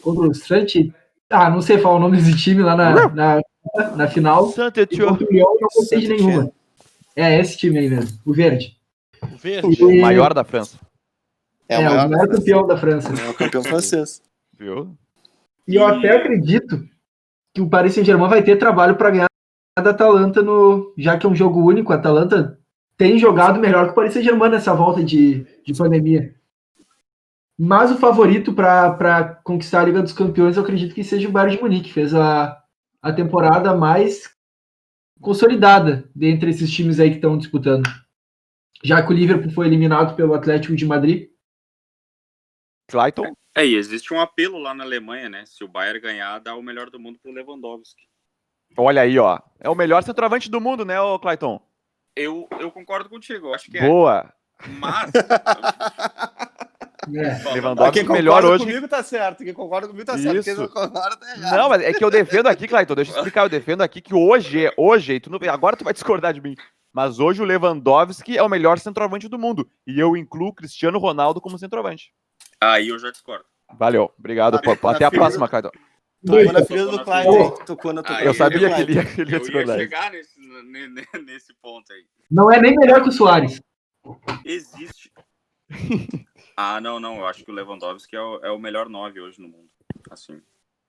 [0.01, 0.93] contra o Strante,
[1.29, 3.41] ah, não sei falar o nome desse time lá na, na,
[3.97, 4.53] na final.
[4.91, 6.51] E o Lyon, não gostei de nenhuma.
[7.15, 8.77] É, esse time aí mesmo, o verde.
[9.23, 9.85] O verde, e...
[9.85, 10.79] o maior da França.
[11.69, 13.09] É, é o maior, campeão da França.
[13.21, 14.23] É o campeão francês.
[14.59, 14.97] Viu?
[15.67, 16.87] E eu até acredito
[17.55, 19.27] que o Paris Saint-Germain vai ter trabalho para ganhar
[19.83, 21.93] da Atalanta no, já que é um jogo único.
[21.93, 22.59] A Atalanta
[22.97, 26.35] tem jogado melhor que o Paris Saint-Germain nessa volta de, de pandemia.
[27.59, 31.57] Mas o favorito para conquistar a Liga dos Campeões, eu acredito que seja o Bayern
[31.57, 32.57] de Munique, fez a,
[33.03, 34.31] a temporada mais
[35.21, 37.89] consolidada dentre esses times aí que estão disputando.
[38.85, 41.29] Já que o Liverpool foi eliminado pelo Atlético de Madrid.
[42.89, 43.35] Clayton?
[43.55, 45.45] É, e existe um apelo lá na Alemanha, né?
[45.47, 48.03] Se o Bayern ganhar, dá o melhor do mundo pro Lewandowski.
[48.77, 49.39] Olha aí, ó.
[49.59, 51.61] É o melhor centroavante do mundo, né, ô Clayton?
[52.15, 53.89] Eu, eu concordo contigo, acho que é.
[53.89, 54.33] Boa.
[54.79, 55.11] Mas.
[57.15, 57.53] É.
[57.53, 58.65] Lewandowski quem melhor hoje.
[58.65, 61.57] comigo tá certo, quem concorda comigo tá certo, quem não concorda tá errado.
[61.57, 64.13] Não, mas é que eu defendo aqui, Clayton, deixa eu explicar, eu defendo aqui que
[64.13, 66.57] hoje, hoje, tu não, agora tu vai discordar de mim,
[66.93, 70.99] mas hoje o Lewandowski é o melhor centroavante do mundo, e eu incluo o Cristiano
[70.99, 72.13] Ronaldo como centroavante.
[72.61, 73.45] Aí eu já discordo.
[73.75, 75.71] Valeu, obrigado, ah, até a próxima, Clayton.
[76.25, 77.65] Tocou na ferida do.
[77.65, 79.77] Tocou na Eu sabia que ele ia, que ele ia discordar.
[79.77, 80.41] Eu ia chegar nesse,
[81.25, 82.05] nesse ponto aí.
[82.31, 83.63] Não é nem melhor que o Soares.
[84.45, 85.13] Existe.
[86.57, 87.19] ah, não, não.
[87.19, 89.69] Eu acho que o Lewandowski é o, é o melhor nove hoje no mundo.
[90.11, 90.41] Assim.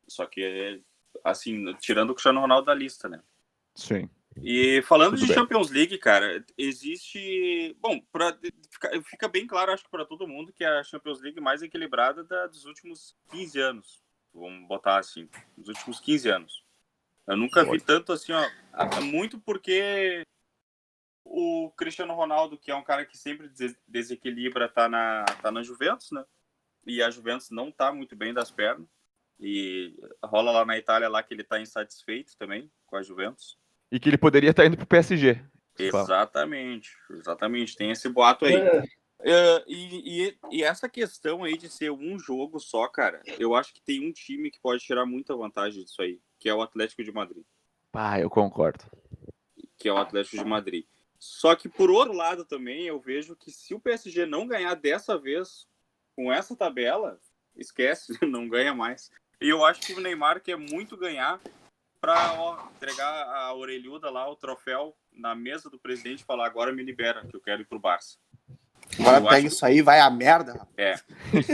[0.08, 0.82] Só que,
[1.24, 3.22] assim, tirando o Cristiano Ronaldo da lista, né?
[3.76, 4.10] Sim.
[4.44, 5.36] E falando Tudo de bem.
[5.36, 7.76] Champions League, cara, existe.
[7.80, 8.38] Bom, pra,
[8.70, 11.62] fica, fica bem claro, acho que para todo mundo, que é a Champions League mais
[11.62, 14.04] equilibrada da, dos últimos 15 anos.
[14.34, 15.28] Vamos botar assim,
[15.58, 16.64] dos últimos 15 anos.
[17.26, 19.02] Eu nunca vi tanto assim, ó.
[19.02, 20.24] Muito porque
[21.26, 23.52] o Cristiano Ronaldo, que é um cara que sempre
[23.88, 26.24] desequilibra, tá na, tá na Juventus, né?
[26.86, 28.88] E a Juventus não tá muito bem das pernas.
[29.40, 33.58] E rola lá na Itália lá que ele tá insatisfeito também com a Juventus.
[33.92, 35.42] E que ele poderia estar indo pro PSG.
[35.80, 37.76] Exatamente, exatamente.
[37.76, 38.56] Tem esse boato aí.
[38.56, 38.84] É.
[39.20, 43.74] Uh, e, e, e, essa questão aí de ser um jogo só, cara, eu acho
[43.74, 47.04] que tem um time que pode tirar muita vantagem disso aí, que é o Atlético
[47.04, 47.44] de Madrid.
[47.94, 48.86] Ah, eu concordo.
[49.76, 50.86] Que é o Atlético de Madrid.
[51.18, 55.18] Só que por outro lado também eu vejo que se o PSG não ganhar dessa
[55.18, 55.68] vez
[56.16, 57.20] com essa tabela,
[57.56, 59.10] esquece, não ganha mais.
[59.42, 61.42] E eu acho que o Neymar quer muito ganhar
[62.00, 66.84] para entregar a orelhuda lá, o troféu na mesa do presidente e falar agora me
[66.84, 68.18] libera, que eu quero ir pro Barça.
[69.00, 69.48] Agora pega acho...
[69.48, 70.68] isso aí, vai a merda.
[70.78, 70.96] É.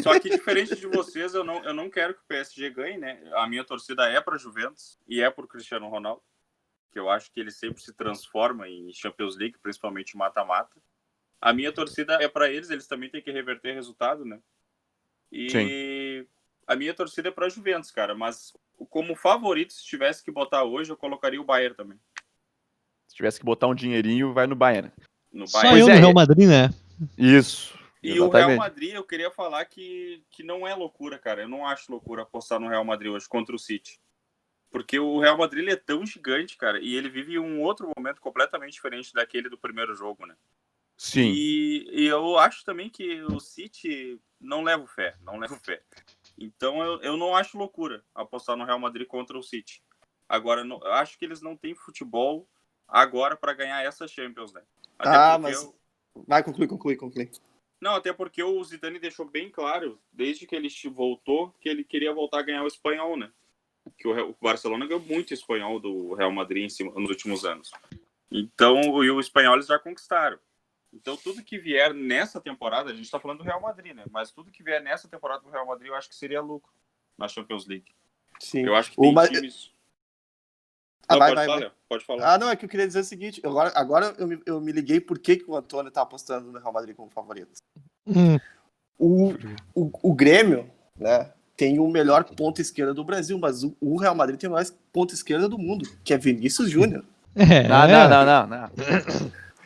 [0.03, 3.21] Só que diferente de vocês, eu não, eu não quero que o PSG ganhe, né?
[3.35, 6.21] A minha torcida é para Juventus e é por Cristiano Ronaldo
[6.93, 10.79] que eu acho que ele sempre se transforma em Champions League, principalmente mata-mata.
[11.41, 14.39] A minha torcida é para eles, eles também têm que reverter resultado, né?
[15.31, 16.27] E Sim.
[16.68, 18.53] A minha torcida é para Juventus, cara, mas
[18.89, 21.99] como favorito, se tivesse que botar hoje, eu colocaria o Bayern também.
[23.07, 24.91] Se tivesse que botar um dinheirinho, vai no Bayern.
[25.32, 25.70] No Bayern.
[25.70, 26.70] Só eu no Real Madrid, né?
[27.18, 27.78] Isso.
[28.01, 28.43] E exatamente.
[28.43, 31.43] o Real Madrid, eu queria falar que, que não é loucura, cara.
[31.43, 33.99] Eu não acho loucura apostar no Real Madrid hoje contra o City.
[34.70, 38.74] Porque o Real Madrid é tão gigante, cara, e ele vive um outro momento completamente
[38.74, 40.36] diferente daquele do primeiro jogo, né?
[40.97, 41.32] Sim.
[41.32, 45.82] E, e eu acho também que o City não leva fé, não leva fé.
[46.38, 49.84] Então eu, eu não acho loucura apostar no Real Madrid contra o City.
[50.27, 52.47] Agora, eu acho que eles não têm futebol
[52.88, 54.61] agora para ganhar essa Champions, né?
[54.97, 55.61] Até ah, mas.
[55.61, 55.75] Eu...
[56.27, 57.31] Vai, concluir, concluir, concluir.
[57.81, 62.13] Não, até porque o Zidane deixou bem claro, desde que ele voltou, que ele queria
[62.13, 63.31] voltar a ganhar o espanhol, né?
[63.97, 67.71] que o Barcelona ganhou muito espanhol do Real Madrid cima, nos últimos anos.
[68.31, 70.39] Então, e o espanhol eles já conquistaram.
[70.93, 74.05] Então, tudo que vier nessa temporada, a gente está falando do Real Madrid, né?
[74.11, 76.71] Mas tudo que vier nessa temporada do Real Madrid, eu acho que seria lucro
[77.17, 77.91] na Champions League.
[78.39, 78.65] Sim.
[78.65, 79.27] Eu acho que tem Uma...
[79.27, 79.71] times.
[81.07, 81.71] Ah, não, vai, pode, vai, falar, vai.
[81.89, 82.33] pode falar.
[82.33, 84.71] Ah, não, é que eu queria dizer o seguinte: agora, agora eu, me, eu me
[84.71, 87.51] liguei por que, que o Antônio está apostando no Real Madrid como favorito.
[88.07, 88.39] Hum.
[88.97, 89.33] O,
[89.75, 91.33] o, o Grêmio, né?
[91.55, 95.13] tem o melhor ponta esquerda do Brasil, mas o Real Madrid tem o mais ponta
[95.13, 97.03] esquerda do mundo, que é Vinícius Júnior.
[97.35, 98.69] É, não, não, não, não, não.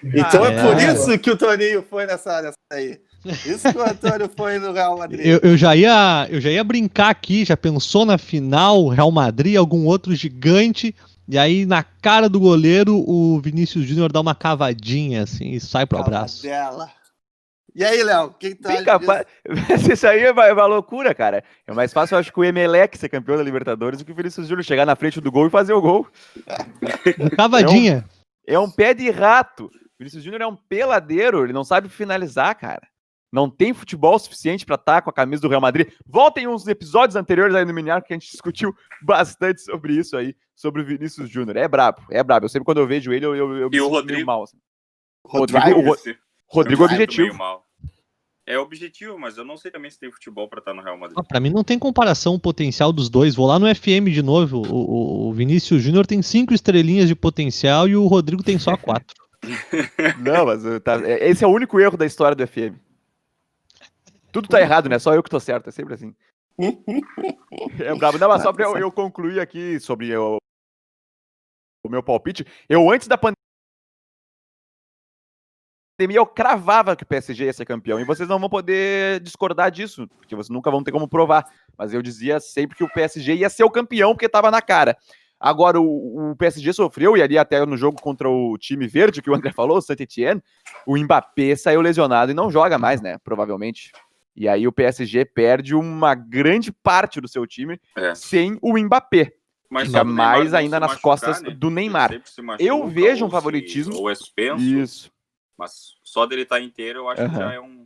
[0.03, 0.93] Então ah, é por é.
[0.93, 2.99] isso que o Toninho foi nessa, nessa aí.
[3.25, 5.25] Isso que o Antônio foi no Real Madrid.
[5.25, 9.55] Eu, eu, já ia, eu já ia brincar aqui, já pensou na final, Real Madrid,
[9.55, 10.95] algum outro gigante,
[11.27, 15.85] e aí na cara do goleiro o Vinícius Júnior dá uma cavadinha assim e sai
[15.85, 16.43] pro abraço.
[16.43, 16.89] Dela.
[17.75, 19.23] E aí, Léo, quem tá Bem capaz...
[19.91, 21.43] Isso aí é uma, é uma, loucura, cara.
[21.67, 24.15] É mais fácil, eu acho, que o Emelec ser campeão da Libertadores do que o
[24.15, 26.07] Vinícius Júnior chegar na frente do gol e fazer o gol.
[27.37, 28.03] Cavadinha.
[28.47, 29.69] É um, é um pé de rato.
[29.99, 32.87] Vinícius Júnior é um peladeiro, ele não sabe finalizar, cara.
[33.31, 35.91] Não tem futebol suficiente para estar tá com a camisa do Real Madrid.
[36.05, 40.35] Voltem uns episódios anteriores aí no Mineiro que a gente discutiu bastante sobre isso aí,
[40.55, 41.57] sobre o Vinícius Júnior.
[41.57, 42.45] É brabo, é brabo.
[42.45, 44.25] Eu sempre quando eu vejo ele, eu, eu, eu me e o Rodrigo?
[44.25, 44.43] mal.
[44.43, 44.57] Assim.
[45.25, 47.37] Rodrigo, Rodrigo, Rodrigo, Rodrigo objetivo.
[48.45, 51.17] é objetivo, mas eu não sei também se tem futebol para estar no Real Madrid.
[51.19, 53.35] Ah, para mim não tem comparação o potencial dos dois.
[53.35, 54.61] Vou lá no FM de novo.
[54.65, 59.26] O, o Vinícius Júnior tem cinco estrelinhas de potencial e o Rodrigo tem só quatro.
[60.19, 62.75] Não, mas tá, é, esse é o único erro da história do FM.
[64.31, 64.99] Tudo tá errado, né?
[64.99, 66.15] Só eu que tô certo, é sempre assim.
[67.79, 68.17] é brabo.
[68.17, 70.37] Não, mas só pra eu, eu concluir aqui sobre o,
[71.83, 72.45] o meu palpite.
[72.67, 73.37] Eu, antes da pandemia,
[75.99, 77.99] eu cravava que o PSG ia ser campeão.
[77.99, 81.45] E vocês não vão poder discordar disso, porque vocês nunca vão ter como provar.
[81.77, 84.97] Mas eu dizia sempre que o PSG ia ser o campeão, porque estava na cara.
[85.39, 89.29] Agora, o, o, PSG sofreu, e ali até no jogo contra o time verde, que
[89.29, 90.41] o André falou, o Saint-Etienne,
[90.85, 93.17] o Mbappé saiu lesionado e não joga mais, né?
[93.23, 93.91] Provavelmente.
[94.35, 98.15] E aí o PSG perde uma grande parte do seu time é.
[98.15, 99.33] sem o Mbappé.
[99.69, 101.49] Mas Fica mais ainda nas machucar, costas né?
[101.51, 102.21] do Neymar.
[102.59, 103.95] Eu vejo um favoritismo.
[103.95, 104.63] ou é suspenso.
[104.63, 105.11] Isso.
[105.57, 107.29] Mas só dele estar tá inteiro, eu acho uhum.
[107.29, 107.85] que já é um,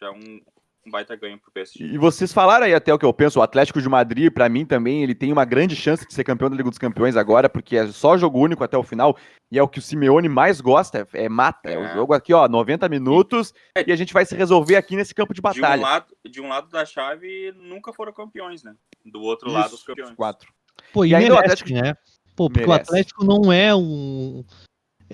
[0.00, 0.40] já é um,
[0.86, 1.84] um baita ganho pro PSG.
[1.84, 4.64] E vocês falaram aí até o que eu penso, o Atlético de Madrid, para mim
[4.64, 7.76] também, ele tem uma grande chance de ser campeão da Liga dos Campeões agora, porque
[7.76, 9.16] é só jogo único até o final,
[9.50, 12.32] e é o que o Simeone mais gosta, é mata, é, é o jogo aqui,
[12.32, 15.76] ó, 90 minutos, e, e a gente vai se resolver aqui nesse campo de batalha.
[15.76, 18.74] De um lado, de um lado da chave, nunca foram campeões, né?
[19.04, 20.14] Do outro Isso, lado, os campeões.
[20.14, 20.52] Quatro.
[20.92, 21.70] Pô, e, e ainda merece, o Atlético...
[21.72, 21.94] né?
[22.34, 22.80] Pô, porque merece.
[22.80, 24.44] o Atlético não é um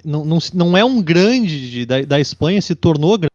[0.05, 3.32] não, não, não é um grande de, da, da Espanha, se tornou grande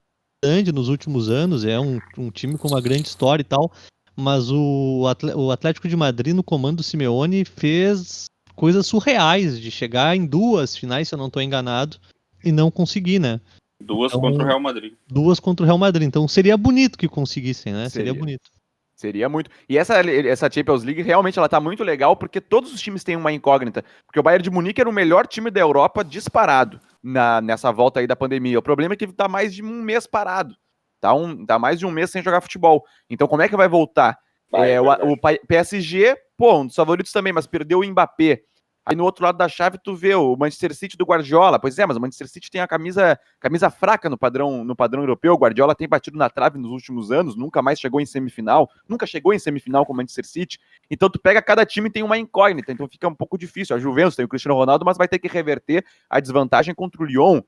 [0.74, 3.72] nos últimos anos, é um, um time com uma grande história e tal,
[4.16, 5.04] mas o,
[5.36, 8.26] o Atlético de Madrid, no comando do Simeone, fez
[8.56, 11.98] coisas surreais, de chegar em duas finais, se eu não estou enganado,
[12.44, 13.40] e não conseguir, né?
[13.84, 14.94] Duas então, contra o Real Madrid.
[15.08, 16.08] Duas contra o Real Madrid.
[16.08, 17.90] Então seria bonito que conseguissem, né?
[17.90, 18.50] Seria, seria bonito.
[18.98, 19.52] Seria muito.
[19.70, 23.16] E essa, essa Champions League realmente ela tá muito legal porque todos os times têm
[23.16, 23.86] uma incógnita.
[24.08, 28.00] Porque o Bayern de Munique era o melhor time da Europa disparado na, nessa volta
[28.00, 28.58] aí da pandemia.
[28.58, 30.56] O problema é que tá mais de um mês parado.
[31.00, 32.84] Tá, um, tá mais de um mês sem jogar futebol.
[33.08, 34.18] Então como é que vai voltar?
[34.52, 35.18] Vai, é, o, o,
[35.48, 38.42] PSG, pô, um dos favoritos também, mas perdeu o Mbappé.
[38.90, 41.60] Aí no outro lado da chave tu vê o Manchester City do Guardiola.
[41.60, 45.04] Pois é, mas o Manchester City tem a camisa, camisa fraca no padrão, no padrão
[45.04, 45.34] europeu.
[45.34, 49.06] O Guardiola tem batido na trave nos últimos anos, nunca mais chegou em semifinal, nunca
[49.06, 50.58] chegou em semifinal com o Manchester City.
[50.90, 53.76] Então tu pega cada time tem uma incógnita, então fica um pouco difícil.
[53.76, 57.06] A Juventus tem o Cristiano Ronaldo, mas vai ter que reverter a desvantagem contra o
[57.06, 57.42] Lyon.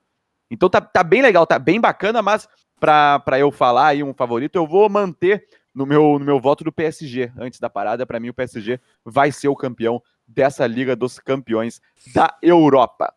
[0.51, 4.57] Então tá, tá bem legal, tá bem bacana, mas para eu falar aí um favorito,
[4.57, 7.31] eu vou manter no meu, no meu voto do PSG.
[7.37, 11.81] Antes da parada, para mim o PSG vai ser o campeão dessa Liga dos Campeões
[12.13, 13.13] da Europa.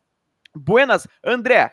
[0.55, 1.73] Buenas, André,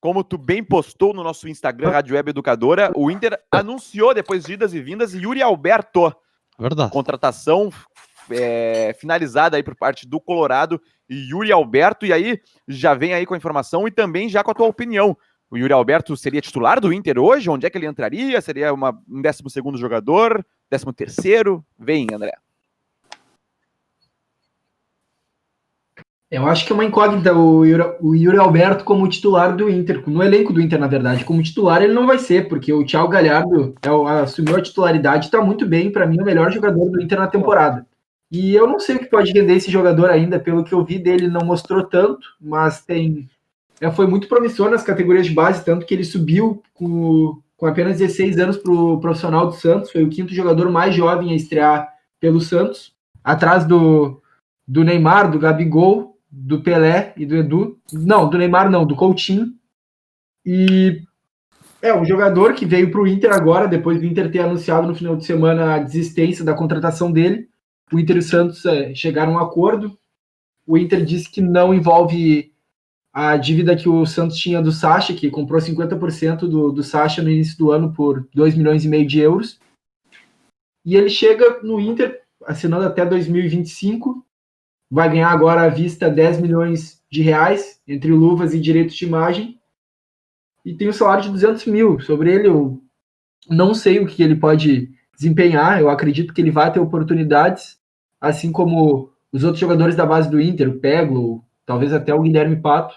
[0.00, 4.52] como tu bem postou no nosso Instagram, Rádio Web Educadora, o Inter anunciou depois de
[4.52, 6.14] idas e vindas Yuri Alberto.
[6.58, 6.90] Verdade.
[6.90, 7.70] Contratação
[8.30, 12.06] é, finalizada aí por parte do Colorado e Yuri Alberto.
[12.06, 15.16] E aí já vem aí com a informação e também já com a tua opinião.
[15.50, 17.48] O Yuri Alberto seria titular do Inter hoje?
[17.48, 18.40] Onde é que ele entraria?
[18.40, 20.44] Seria uma, um 12 segundo jogador?
[20.68, 21.64] 13 terceiro?
[21.78, 22.34] Vem, André.
[26.30, 30.02] Eu acho que é uma incógnita o Yuri, o Yuri Alberto como titular do Inter,
[30.06, 31.24] no elenco do Inter, na verdade.
[31.24, 35.24] Como titular ele não vai ser, porque o Thiago Galhardo é o, assumiu a titularidade
[35.24, 37.86] está muito bem, para mim, o melhor jogador do Inter na temporada.
[38.30, 40.98] E eu não sei o que pode render esse jogador ainda, pelo que eu vi
[40.98, 43.26] dele, não mostrou tanto, mas tem.
[43.80, 47.96] É, foi muito promissor nas categorias de base, tanto que ele subiu com, com apenas
[47.96, 51.88] 16 anos para o profissional do Santos, foi o quinto jogador mais jovem a estrear
[52.20, 52.92] pelo Santos,
[53.24, 54.20] atrás do,
[54.66, 57.78] do Neymar, do Gabigol do Pelé e do Edu.
[57.92, 59.52] Não, do Neymar não, do Coutinho.
[60.44, 61.02] E
[61.80, 64.94] é um jogador que veio para o Inter agora, depois do Inter ter anunciado no
[64.94, 67.48] final de semana a desistência da contratação dele.
[67.92, 69.98] O Inter e o Santos é, chegaram a um acordo.
[70.66, 72.52] O Inter disse que não envolve
[73.12, 77.30] a dívida que o Santos tinha do Sacha, que comprou 50% do, do Sacha no
[77.30, 79.58] início do ano por 2 milhões e meio de euros.
[80.84, 84.24] E ele chega no Inter assinando até 2025
[84.90, 89.58] vai ganhar agora à vista 10 milhões de reais entre luvas e direitos de imagem
[90.68, 91.98] e tem um salário de 200 mil.
[92.00, 92.82] Sobre ele, eu
[93.48, 95.80] não sei o que ele pode desempenhar.
[95.80, 97.78] Eu acredito que ele vai ter oportunidades,
[98.20, 102.94] assim como os outros jogadores da base do Inter, o talvez até o Guilherme Pato.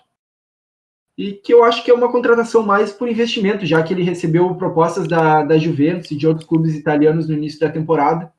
[1.18, 4.54] E que eu acho que é uma contratação mais por investimento, já que ele recebeu
[4.56, 8.34] propostas da, da Juventus e de outros clubes italianos no início da temporada.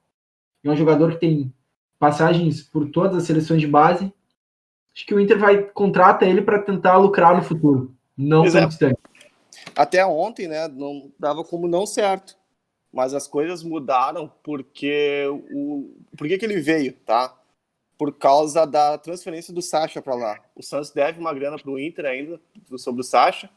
[0.64, 1.52] É um jogador que tem
[2.02, 4.12] passagens por todas as seleções de base.
[4.92, 8.98] Acho que o Inter vai contrata ele para tentar lucrar no futuro, não tão distante.
[9.76, 12.36] Até ontem, né, não dava como não certo.
[12.92, 17.32] Mas as coisas mudaram porque o por que, que ele veio, tá?
[17.96, 20.40] Por causa da transferência do Sacha para lá.
[20.56, 22.40] O Santos deve uma grana para o Inter ainda
[22.78, 23.48] sobre o Sacha.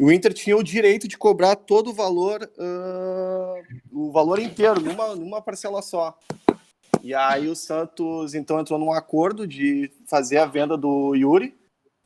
[0.00, 3.62] O Inter tinha o direito de cobrar todo o valor, uh,
[3.92, 6.18] o valor inteiro, numa, numa parcela só.
[7.04, 11.54] E aí o Santos então entrou num acordo de fazer a venda do Yuri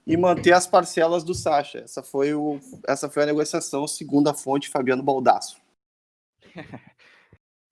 [0.04, 1.78] e manter as parcelas do Sacha.
[1.78, 5.56] Essa foi, o, essa foi a negociação, segundo a fonte Fabiano Baldasso.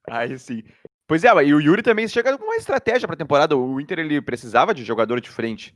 [0.08, 0.62] aí sim.
[1.04, 3.56] Pois é, e o Yuri também chega com uma estratégia para a temporada.
[3.56, 5.74] O Inter ele precisava de jogador de frente.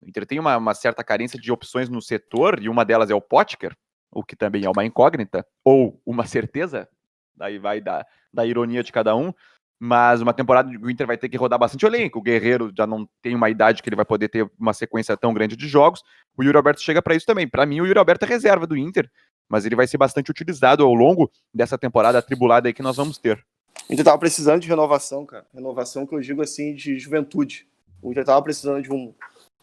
[0.00, 3.14] O Inter tem uma, uma, certa carência de opções no setor, e uma delas é
[3.14, 3.76] o Potker,
[4.10, 6.88] o que também é uma incógnita, ou uma certeza,
[7.34, 9.30] daí vai da, da ironia de cada um.
[9.78, 12.18] Mas uma temporada o Inter vai ter que rodar bastante elenco.
[12.18, 15.34] O Guerreiro já não tem uma idade que ele vai poder ter uma sequência tão
[15.34, 16.02] grande de jogos.
[16.36, 17.46] O Yuri Alberto chega para isso também.
[17.46, 19.10] Para mim, o Yuri Alberto é reserva do Inter,
[19.48, 23.18] mas ele vai ser bastante utilizado ao longo dessa temporada atribulada aí que nós vamos
[23.18, 23.44] ter.
[23.88, 25.44] O Inter tava precisando de renovação, cara.
[25.54, 27.68] Renovação que eu digo assim de juventude.
[28.00, 29.14] O Inter tava precisando de um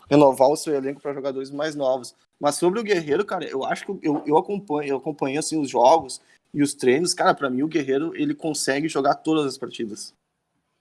[0.10, 2.16] renovar o seu elenco para jogadores mais novos.
[2.40, 6.22] Mas sobre o Guerreiro, cara, eu acho que eu, eu acompanho, eu assim os jogos
[6.54, 10.14] e os treinos, cara, para mim o Guerreiro ele consegue jogar todas as partidas.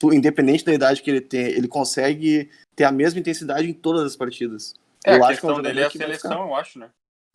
[0.04, 4.16] Independente da idade que ele tem, ele consegue ter a mesma intensidade em todas as
[4.16, 4.74] partidas.
[5.04, 6.90] É, eu a acho questão que é um dele é a seleção, eu acho, né?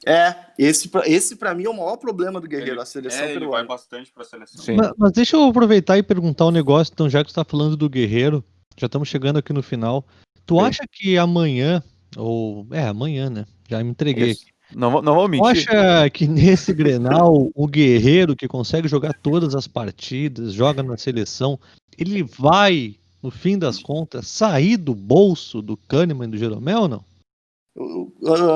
[0.05, 3.33] É, esse, esse para mim é o maior problema do Guerreiro, ele, a seleção é,
[3.33, 4.75] ele vai bastante pra seleção.
[4.75, 7.75] Mas, mas, deixa eu aproveitar e perguntar um negócio, então, já que você tá falando
[7.75, 8.43] do Guerreiro,
[8.77, 10.05] já estamos chegando aqui no final.
[10.45, 10.65] Tu Sim.
[10.65, 11.81] acha que amanhã,
[12.15, 12.67] ou.
[12.71, 13.45] É, amanhã, né?
[13.67, 14.56] Já me entreguei aqui.
[14.75, 15.69] Não, não vou mentir.
[15.69, 21.59] Acha que nesse Grenal, o Guerreiro, que consegue jogar todas as partidas, joga na seleção,
[21.97, 26.87] ele vai, no fim das contas, sair do bolso do Kahneman e do Jeromel ou
[26.87, 27.05] não?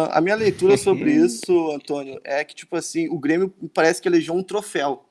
[0.10, 4.34] A minha leitura sobre isso, Antônio, é que, tipo assim, o Grêmio parece que elegeu
[4.34, 5.06] um troféu.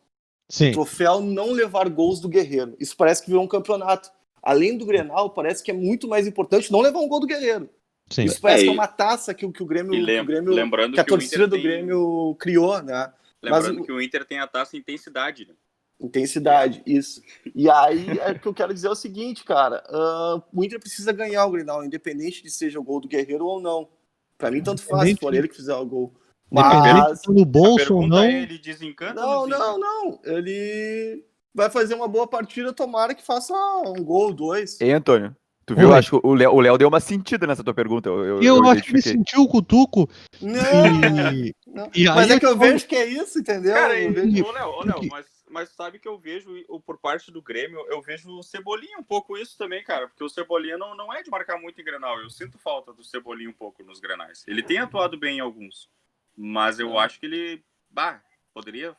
[0.49, 0.71] Sim.
[0.71, 2.75] Um troféu não levar gols do Guerreiro.
[2.81, 4.11] Isso parece que virou um campeonato.
[4.43, 7.71] Além do Grenal, parece que é muito mais importante não levar um gol do Guerreiro.
[8.11, 8.25] Sim.
[8.25, 10.95] Isso parece é, que é uma taça que, que o Grêmio, lem o Grêmio lembrando
[10.95, 11.63] que a que torcida do tem...
[11.63, 13.13] Grêmio criou, né?
[13.41, 15.55] Lembrando Mas, que o Inter tem a taça intensidade, né?
[16.01, 17.23] Intensidade, isso.
[17.55, 19.83] E aí é que eu quero dizer é o seguinte, cara.
[19.89, 23.61] Uh, o Inter precisa ganhar o Grenal, independente de seja o gol do Guerreiro ou
[23.61, 23.89] não.
[24.37, 26.15] Pra mim, tanto faz, se for ele que fizer o gol.
[26.51, 28.25] Mas no bolso ou não.
[28.25, 30.21] É, ele desencanta não, não, não.
[30.25, 31.23] Ele
[31.55, 33.55] vai fazer uma boa partida, tomara que faça
[33.87, 34.81] um gol, dois.
[34.81, 35.37] Ei, Antônio.
[35.67, 35.91] Tu viu?
[35.91, 35.99] Oi.
[35.99, 38.09] Acho que o Léo, o Léo deu uma sentida nessa tua pergunta.
[38.09, 40.09] Eu, eu, eu, eu acho que ele sentiu o cutuco.
[40.41, 41.55] Não, e...
[41.67, 41.91] não.
[41.95, 43.75] E mas é que eu vejo que é isso, entendeu?
[43.75, 44.45] Cara, eu vejo...
[44.45, 46.51] ô, Léo, ô, Léo, mas, mas sabe que eu vejo,
[46.85, 50.09] por parte do Grêmio, eu vejo o Cebolinha um pouco isso também, cara.
[50.09, 52.19] Porque o Cebolinha não, não é de marcar muito em Grenal.
[52.19, 54.45] Eu sinto falta do Cebolinha um pouco nos Grenais.
[54.49, 55.89] Ele tem atuado bem em alguns.
[56.37, 57.63] Mas eu acho que ele.
[57.91, 58.21] Bah,
[58.53, 58.97] poderia.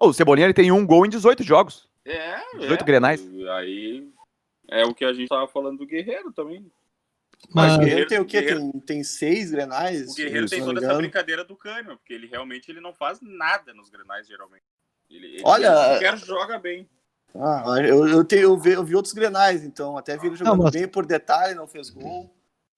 [0.00, 1.88] O Cebolinha ele tem um gol em 18 jogos.
[2.04, 2.84] É, 18 é.
[2.84, 3.28] Grenais.
[3.56, 4.13] Aí
[4.68, 6.70] é o que a gente tava falando do Guerreiro também.
[7.52, 8.40] Mas, Mas o Guerreiro tem o quê?
[8.40, 8.72] Guerreiro...
[8.72, 10.10] Tem, tem seis Grenais?
[10.10, 13.74] O Guerreiro tem toda essa brincadeira do Cânimo, porque ele realmente ele não faz nada
[13.74, 14.64] nos Grenais, geralmente.
[15.10, 16.88] Ele, ele Olha, quer joga bem.
[17.34, 19.96] Ah, eu, eu, te, eu, vi, eu vi outros Grenais, então.
[19.98, 20.72] Até vi ele jogando não, mas...
[20.72, 22.32] bem por detalhe, não fez gol.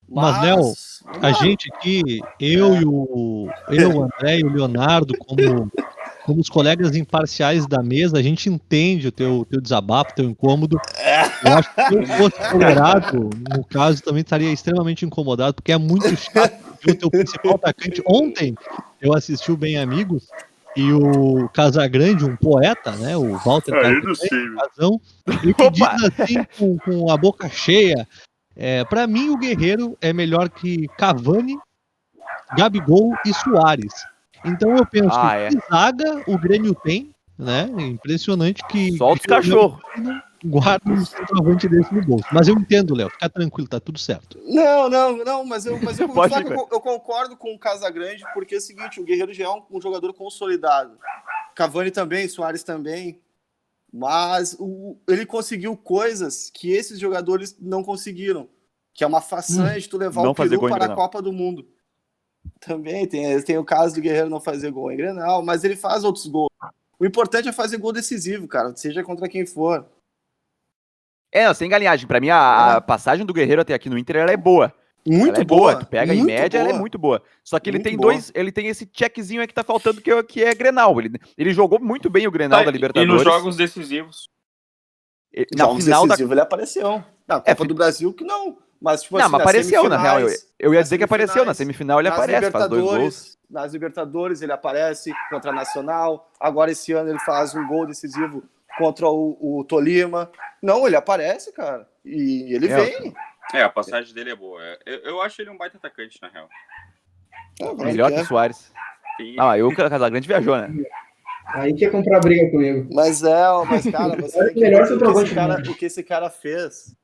[0.08, 0.72] Mas, Léo,
[1.20, 5.70] a gente aqui, eu e o, eu, o André e o Leonardo, como
[6.26, 10.76] como os colegas imparciais da mesa, a gente entende o teu, teu desabafo, teu incômodo.
[11.44, 15.78] Eu acho que se eu fosse colorado, no caso, também estaria extremamente incomodado, porque é
[15.78, 18.02] muito chato ver o teu principal atacante.
[18.04, 18.56] Ontem
[19.00, 20.26] eu assisti o Bem Amigos
[20.76, 24.18] e o Casagrande, um poeta, né, o Walter Casagrande,
[25.44, 25.84] ele que diz
[26.18, 28.06] assim, com, com a boca cheia,
[28.56, 31.56] é, para mim o Guerreiro é melhor que Cavani,
[32.58, 33.94] Gabigol e Soares.
[34.44, 35.60] Então eu penso ah, que é.
[35.70, 37.70] zaga o Grêmio tem, né?
[37.76, 38.96] É impressionante que.
[38.96, 39.80] Solta os cachorro.
[40.44, 42.26] Guarda um centroavante desse no bolso.
[42.30, 43.10] Mas eu entendo, Léo.
[43.10, 44.38] Fica tranquilo, tá tudo certo.
[44.46, 48.54] Não, não, não, mas eu, mas eu, Pode, eu, eu concordo com o Casagrande, porque
[48.54, 50.98] é o seguinte: o Guerreiro já é um, um jogador consolidado.
[51.54, 53.20] Cavani também, Soares também.
[53.92, 58.48] Mas o, ele conseguiu coisas que esses jogadores não conseguiram.
[58.92, 61.66] Que é uma façanha hum, de tu levar o Peru para a Copa do Mundo.
[62.60, 66.04] Também tem, tem o caso do Guerreiro não fazer gol em Grenal, mas ele faz
[66.04, 66.50] outros gols.
[66.98, 69.86] O importante é fazer gol decisivo, cara, seja contra quem for.
[71.30, 72.06] É, sem galinhagem.
[72.06, 72.80] Pra mim, a, a, é.
[72.80, 74.72] passagem do Guerreiro até aqui no Inter ela é boa.
[75.06, 75.72] Muito ela é boa.
[75.72, 75.76] boa.
[75.76, 76.70] Tu pega em média, boa.
[76.70, 77.22] ela é muito boa.
[77.44, 78.12] Só que ele muito tem boa.
[78.12, 80.98] dois, ele tem esse checkzinho aí que tá faltando, que, é, que é Grenal.
[80.98, 83.12] Ele, ele jogou muito bem o Grenal tá, da Libertadores.
[83.12, 84.30] E nos jogos decisivos.
[85.54, 86.34] Na jogos final decisivos da...
[86.34, 87.04] ele apareceu.
[87.28, 88.56] Na Copa é, do Brasil que não.
[88.80, 90.20] Mas, tipo não, assim, mas apareceu, na real.
[90.20, 91.44] Eu, eu ia dizer que apareceu.
[91.44, 93.38] Na semifinal ele aparece, faz dois gols.
[93.48, 96.30] Nas Libertadores ele aparece contra a Nacional.
[96.38, 98.42] Agora esse ano ele faz um gol decisivo
[98.76, 100.30] contra o, o Tolima.
[100.62, 101.88] Não, ele aparece, cara.
[102.04, 103.14] E ele é, vem.
[103.54, 104.60] É, a passagem dele é boa.
[104.84, 106.48] Eu, eu acho ele um baita atacante, na real.
[107.60, 108.72] É, Melhor que o Soares.
[109.16, 109.36] Sim.
[109.38, 110.70] Ah, aí o Casagrande viajou, né?
[111.46, 112.88] Aí quer comprar briga comigo.
[112.92, 116.02] Mas é, mas cara, você tem que ver o que, esse cara, o que esse
[116.02, 116.96] cara fez.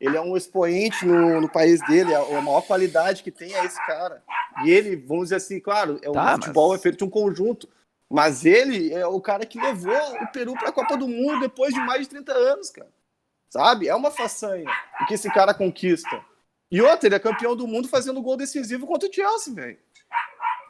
[0.00, 3.64] Ele é um expoente no, no país dele, a, a, maior qualidade que tem é
[3.64, 4.22] esse cara.
[4.64, 6.80] E ele, vamos dizer assim, claro, é, tá, o futebol mas...
[6.80, 7.68] é feito de um conjunto.
[8.10, 11.72] Mas ele é o cara que levou o Peru para a Copa do Mundo depois
[11.72, 12.90] de mais de 30 anos, cara.
[13.48, 13.88] Sabe?
[13.88, 14.68] É uma façanha
[15.00, 16.24] o que esse cara conquista.
[16.70, 19.78] E outra, ele é campeão do mundo fazendo gol decisivo contra o Chelsea, velho.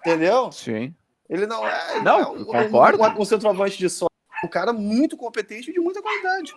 [0.01, 0.53] Entendeu?
[0.53, 0.95] Sim.
[1.29, 3.03] Ele não é, não, é um, concordo.
[3.03, 4.15] Um, um, centroavante de sorte.
[4.45, 6.55] Um cara muito competente e de muita qualidade.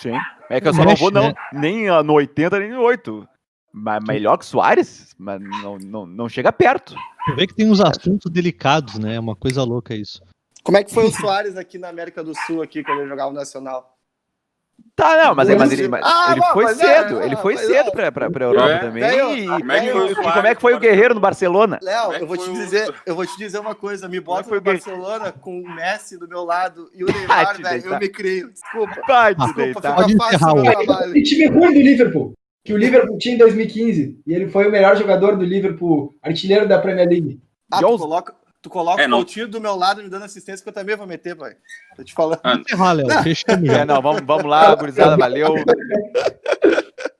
[0.00, 0.12] Sim.
[0.50, 3.28] É que eu só não vou não, nem no 80 nem no 8.
[3.72, 6.94] Mas melhor que Soares, mas não, não, não chega perto.
[7.26, 9.16] Você vê que tem uns assuntos delicados, né?
[9.16, 10.22] É uma coisa louca isso.
[10.62, 13.30] Como é que foi o Soares aqui na América do Sul, aqui, quando ele jogava
[13.30, 13.97] no Nacional?
[14.98, 17.86] Tá, não, mas, mas ele, mas ah, ele foi mas cedo, é, ele foi cedo
[17.86, 17.90] é.
[17.92, 19.04] pra, pra, pra Europa é, também.
[19.04, 21.78] e, como é e, como é que foi o Guerreiro no Barcelona?
[21.80, 25.30] Léo, eu vou te dizer, eu vou te dizer uma coisa, me bota no Barcelona
[25.30, 28.50] com o Messi do meu lado e o Neymar, velho, eu me crio.
[28.50, 29.00] Desculpa.
[29.06, 31.16] Vai desculpa, fica fácil o.
[31.16, 32.32] Esse time ruim do Liverpool,
[32.64, 36.66] que o Liverpool tinha em 2015, e ele foi o melhor jogador do Liverpool, artilheiro
[36.66, 37.40] da Premier League.
[37.70, 40.72] Ah, coloca, Tu coloca é, o Coutinho do meu lado me dando assistência que eu
[40.72, 41.56] também vou meter, pai.
[41.96, 42.40] Tô te falando.
[42.42, 42.92] Ah, não.
[42.92, 45.54] Léo, é, não, vamos, vamos lá, gurizada, valeu.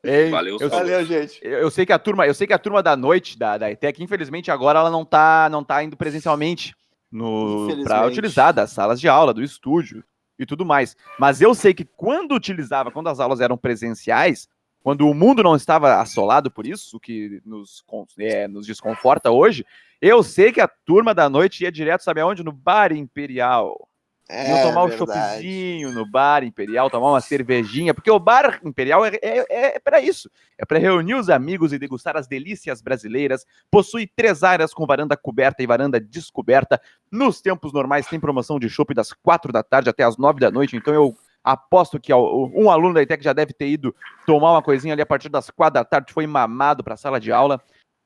[0.02, 1.38] Ei, valeu, eu, valeu, gente.
[1.42, 3.70] Eu, eu, sei que a turma, eu sei que a turma da noite da, da
[3.70, 6.74] ETEC, infelizmente, agora ela não tá, não tá indo presencialmente
[7.10, 10.02] no para utilizar das salas de aula, do estúdio
[10.38, 10.96] e tudo mais.
[11.18, 14.48] Mas eu sei que quando utilizava, quando as aulas eram presenciais,
[14.82, 17.84] quando o mundo não estava assolado por isso, o que nos,
[18.18, 19.64] é, nos desconforta hoje,
[20.00, 22.44] eu sei que a turma da noite ia direto, sabe aonde?
[22.44, 23.88] No Bar Imperial.
[24.30, 29.02] É, Iam tomar um choppzinho no Bar Imperial, tomar uma cervejinha, porque o Bar Imperial
[29.06, 30.30] é, é, é para isso.
[30.58, 33.46] É para reunir os amigos e degustar as delícias brasileiras.
[33.70, 36.78] Possui três áreas com varanda coberta e varanda descoberta.
[37.10, 40.50] Nos tempos normais tem promoção de chopp das quatro da tarde até as nove da
[40.50, 43.94] noite, então eu aposto que um aluno da ITEC já deve ter ido
[44.26, 47.18] tomar uma coisinha ali a partir das quatro da tarde, foi mamado para a sala
[47.18, 47.62] de aula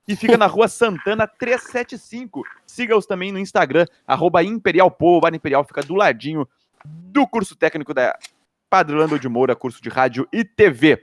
[0.06, 2.42] e fica na rua Santana 375.
[2.66, 6.48] Siga-os também no Instagram, arroba Imperial o Bar Imperial fica do ladinho
[6.84, 8.16] do curso técnico da
[8.68, 10.98] Padre Lando de Moura, curso de rádio e TV.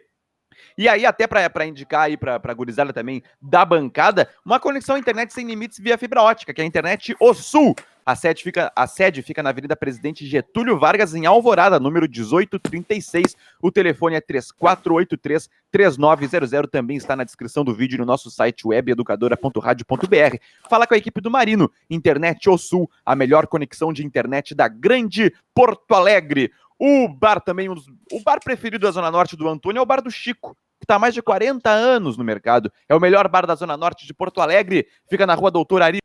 [0.78, 5.00] E aí, até para indicar aí para a gurizada também da bancada, uma conexão à
[5.00, 7.76] internet sem limites via fibra ótica, que é a internet O Sul.
[8.10, 13.38] A sede, fica, a sede fica na Avenida Presidente Getúlio Vargas, em Alvorada, número 1836.
[13.62, 16.68] O telefone é 3483-3900.
[16.72, 20.38] Também está na descrição do vídeo no nosso site webeducadora.radio.br.
[20.68, 21.72] Fala com a equipe do Marino.
[21.88, 26.52] Internet O Sul, a melhor conexão de internet da grande Porto Alegre.
[26.80, 27.76] O bar também, o
[28.26, 31.00] bar preferido da Zona Norte do Antônio é o Bar do Chico que está há
[31.00, 32.72] mais de 40 anos no mercado.
[32.88, 34.88] É o melhor bar da Zona Norte de Porto Alegre.
[35.10, 36.00] Fica na rua Doutor Ari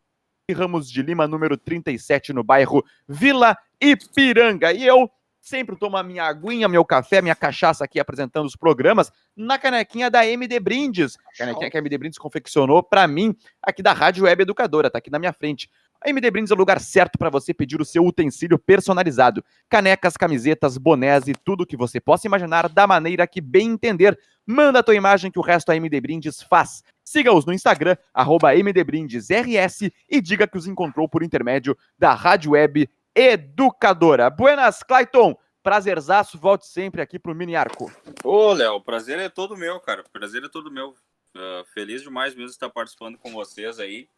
[0.53, 4.75] Ramos de Lima, número 37, no bairro Vila Ipiranga.
[4.75, 9.11] E eu sempre tomo a minha aguinha, meu café, minha cachaça aqui apresentando os programas
[9.35, 11.17] na canequinha da MD Brindes.
[11.39, 15.11] Canequinha que a MD Brindes confeccionou para mim aqui da Rádio Web Educadora, tá aqui
[15.11, 15.71] na minha frente.
[16.05, 19.43] A MD Brindes é o lugar certo para você pedir o seu utensílio personalizado.
[19.71, 24.19] Canecas, camisetas, bonés e tudo que você possa imaginar da maneira que bem entender.
[24.47, 26.83] Manda a tua imagem que o resto a MD Brindes faz.
[27.05, 27.97] Siga-os no Instagram,
[28.55, 34.31] MDBrindesRS e diga que os encontrou por intermédio da Rádio Web Educadora.
[34.31, 35.37] Buenas, Clayton!
[35.63, 37.91] Prazerzaço, volte sempre aqui pro Mini Arco.
[38.23, 40.05] Ô, Léo, prazer é todo meu, cara.
[40.13, 40.91] Prazer é todo meu.
[40.91, 44.09] Uh, feliz demais mesmo estar participando com vocês aí.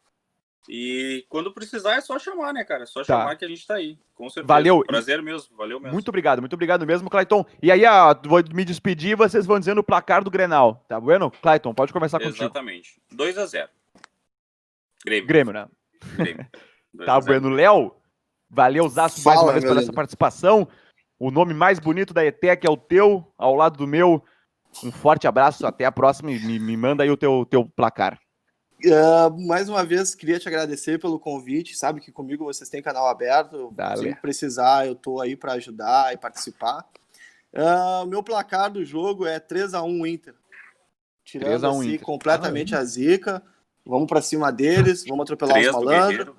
[0.69, 2.83] E quando precisar é só chamar, né, cara?
[2.83, 3.05] É só tá.
[3.05, 3.99] chamar que a gente tá aí.
[4.15, 4.47] Com certeza.
[4.47, 4.83] Valeu.
[4.85, 5.93] Prazer mesmo, valeu mesmo.
[5.93, 7.45] Muito obrigado, muito obrigado mesmo, Clayton.
[7.63, 10.85] E aí, ó, vou me despedir e vocês vão dizendo o placar do Grenal.
[10.89, 11.31] Tá bueno?
[11.31, 12.45] Clayton, pode começar contigo.
[12.45, 13.01] Exatamente.
[13.13, 13.69] 2 a 0
[15.05, 15.27] Grêmio.
[15.27, 15.69] Grêmio, né?
[16.17, 16.47] Grêmio.
[17.07, 17.49] tá bueno.
[17.49, 17.95] Léo,
[18.51, 20.69] valeu, Zaço, mais uma vez pela essa participação.
[21.19, 24.23] O nome mais bonito da ETEC é o teu, ao lado do meu.
[24.85, 28.19] Um forte abraço, até a próxima e me, me manda aí o teu, teu placar.
[28.87, 31.77] Uh, mais uma vez, queria te agradecer pelo convite.
[31.77, 33.75] Sabe que comigo vocês têm canal aberto.
[33.97, 36.87] Se precisar, eu tô aí para ajudar e participar.
[37.53, 40.35] Uh, meu placar do jogo é 3 a 1 Inter.
[41.25, 42.01] Tirando assim, Inter.
[42.01, 43.43] completamente ah, a zica.
[43.85, 46.35] Vamos para cima deles, vamos atropelar os malandros.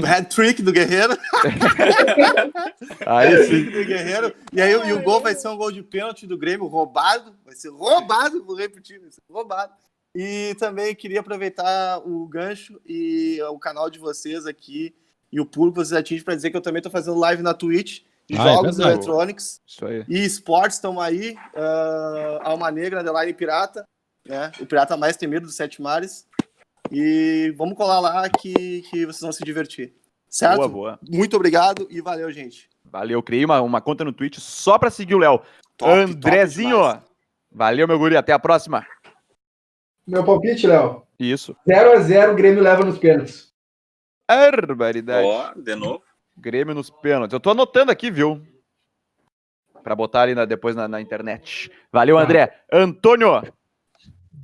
[0.00, 1.16] Bad trick do Guerreiro.
[3.06, 3.64] aí sim.
[3.64, 4.34] do Guerreiro.
[4.52, 7.34] E aí e o gol vai ser um gol de pênalti do Grêmio, roubado.
[7.44, 9.72] Vai ser roubado, vou repetir, vai ser roubado.
[10.18, 14.94] E também queria aproveitar o gancho e o canal de vocês aqui
[15.30, 18.00] e o público vocês atingem para dizer que eu também estou fazendo live na Twitch
[18.32, 19.60] ah, é jogos é eletrônicos
[20.08, 21.36] e esportes estão aí.
[21.54, 23.86] Uh, Alma Negra, Underline Pirata,
[24.26, 24.50] né?
[24.58, 26.26] o pirata mais temido dos Sete Mares.
[26.90, 29.92] E vamos colar lá que, que vocês vão se divertir.
[30.30, 30.56] Certo?
[30.56, 30.98] Boa, boa.
[31.06, 32.70] Muito obrigado e valeu, gente.
[32.84, 35.42] Valeu, criei uma, uma conta no Twitch só pra seguir o Léo.
[35.82, 37.06] Andrezinho, top
[37.52, 38.86] valeu, meu guri, até a próxima.
[40.06, 41.02] Meu palpite, Léo.
[41.18, 41.56] Isso.
[41.66, 43.52] 0x0 o Grêmio leva nos pênaltis.
[44.28, 45.26] Barbaridade.
[45.26, 46.02] Ó, de novo.
[46.36, 47.32] Grêmio nos pênaltis.
[47.32, 48.40] Eu tô anotando aqui, viu?
[49.82, 51.70] Pra botar ali na- depois na, na internet.
[51.92, 52.22] Valeu, Tá.
[52.24, 52.52] André.
[52.72, 53.42] Antônio,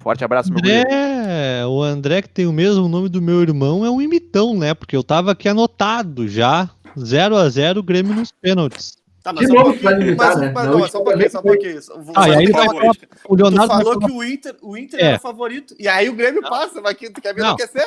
[0.00, 0.58] forte abraço, meu.
[0.58, 4.72] André, o André que tem o mesmo nome do meu irmão é um imitão, né?
[4.74, 6.70] Porque eu tava aqui anotado já.
[6.98, 8.96] 0 a 0 Grêmio nos pênaltis.
[9.22, 10.52] Tá, Que só um novo que vai pouquinho, limitar, mas, né?
[10.52, 11.80] mas Na não, última só um pouquinho, só um pouquinho.
[12.16, 12.66] Ah, aí ele vai.
[12.66, 15.02] O Tu Leonardo vai falou falar- que o Inter, o Inter É.
[15.04, 15.74] era o favorito.
[15.78, 17.46] E aí o Grêmio passa, vai que tu quer ver Não.
[17.54, 17.86] enlouquecer?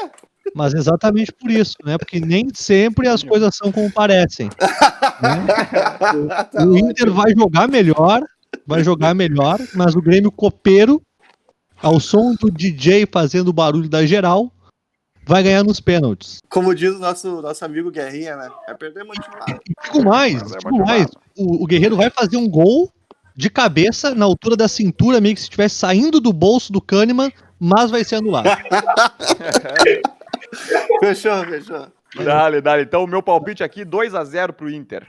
[0.56, 1.98] Mas exatamente por isso, né?
[1.98, 4.48] Porque nem sempre as coisas são como parecem.
[4.48, 5.46] né?
[6.66, 8.22] O Inter vai jogar melhor,
[8.66, 11.02] vai jogar melhor, mas o Grêmio copeiro,
[11.82, 14.52] ao som do DJ fazendo o barulho da geral,
[15.26, 16.40] vai ganhar nos pênaltis.
[16.50, 18.50] Como diz o nosso, nosso amigo Guerrinha, né?
[18.68, 19.60] É perder motivado.
[19.84, 21.08] Digo mais, é digo mais,
[21.38, 22.92] o, o Guerreiro vai fazer um gol
[23.36, 27.32] de cabeça na altura da cintura, meio que se estivesse saindo do bolso do Kahneman,
[27.60, 28.50] mas vai ser anulado.
[31.02, 31.88] Fechou, fechou.
[32.24, 32.84] Dale, dale.
[32.84, 35.06] Então, o meu palpite aqui, 2x0 pro Inter.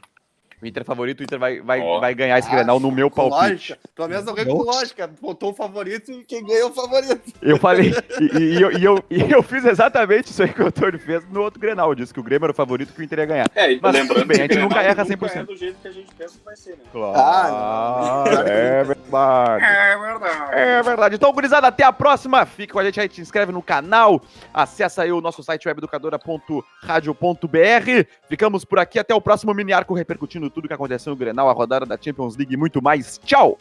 [0.63, 2.01] O Inter é favorito, o Inter vai, vai, Ó.
[2.01, 3.73] vai ganhar esse Grenal no meu Com palpite.
[3.73, 3.79] lógica.
[3.95, 5.11] Pelo menos alguém com lógica.
[5.21, 7.21] Botou o favorito e quem ganhou é o favorito.
[7.43, 10.67] Eu falei, e, e eu, e, eu, e eu fiz exatamente isso aí que o
[10.67, 11.95] Antônio fez no outro Grenal.
[11.95, 13.51] Disse que o Grêmio era o favorito que o Inter ia ganhar.
[13.55, 15.37] É, Mas lembrando bem, a gente que o nunca erra nunca 100%.
[15.37, 16.79] É do jeito que a gente pensa que vai ser, né?
[17.15, 18.43] Ah, não.
[18.43, 19.65] é verdade.
[19.65, 20.55] É verdade.
[20.55, 21.15] É verdade.
[21.17, 22.47] Então, gurizada, até a próxima.
[22.47, 24.23] Fica com a gente aí, te inscreve no canal.
[24.55, 28.07] Acessa aí o nosso site webeducadora.radio.br.
[28.29, 28.99] Ficamos por aqui.
[28.99, 32.37] Até o próximo mini arco repercutindo tudo que aconteceu no Grenal, a rodada da Champions
[32.37, 33.19] League e muito mais.
[33.25, 33.59] Tchau!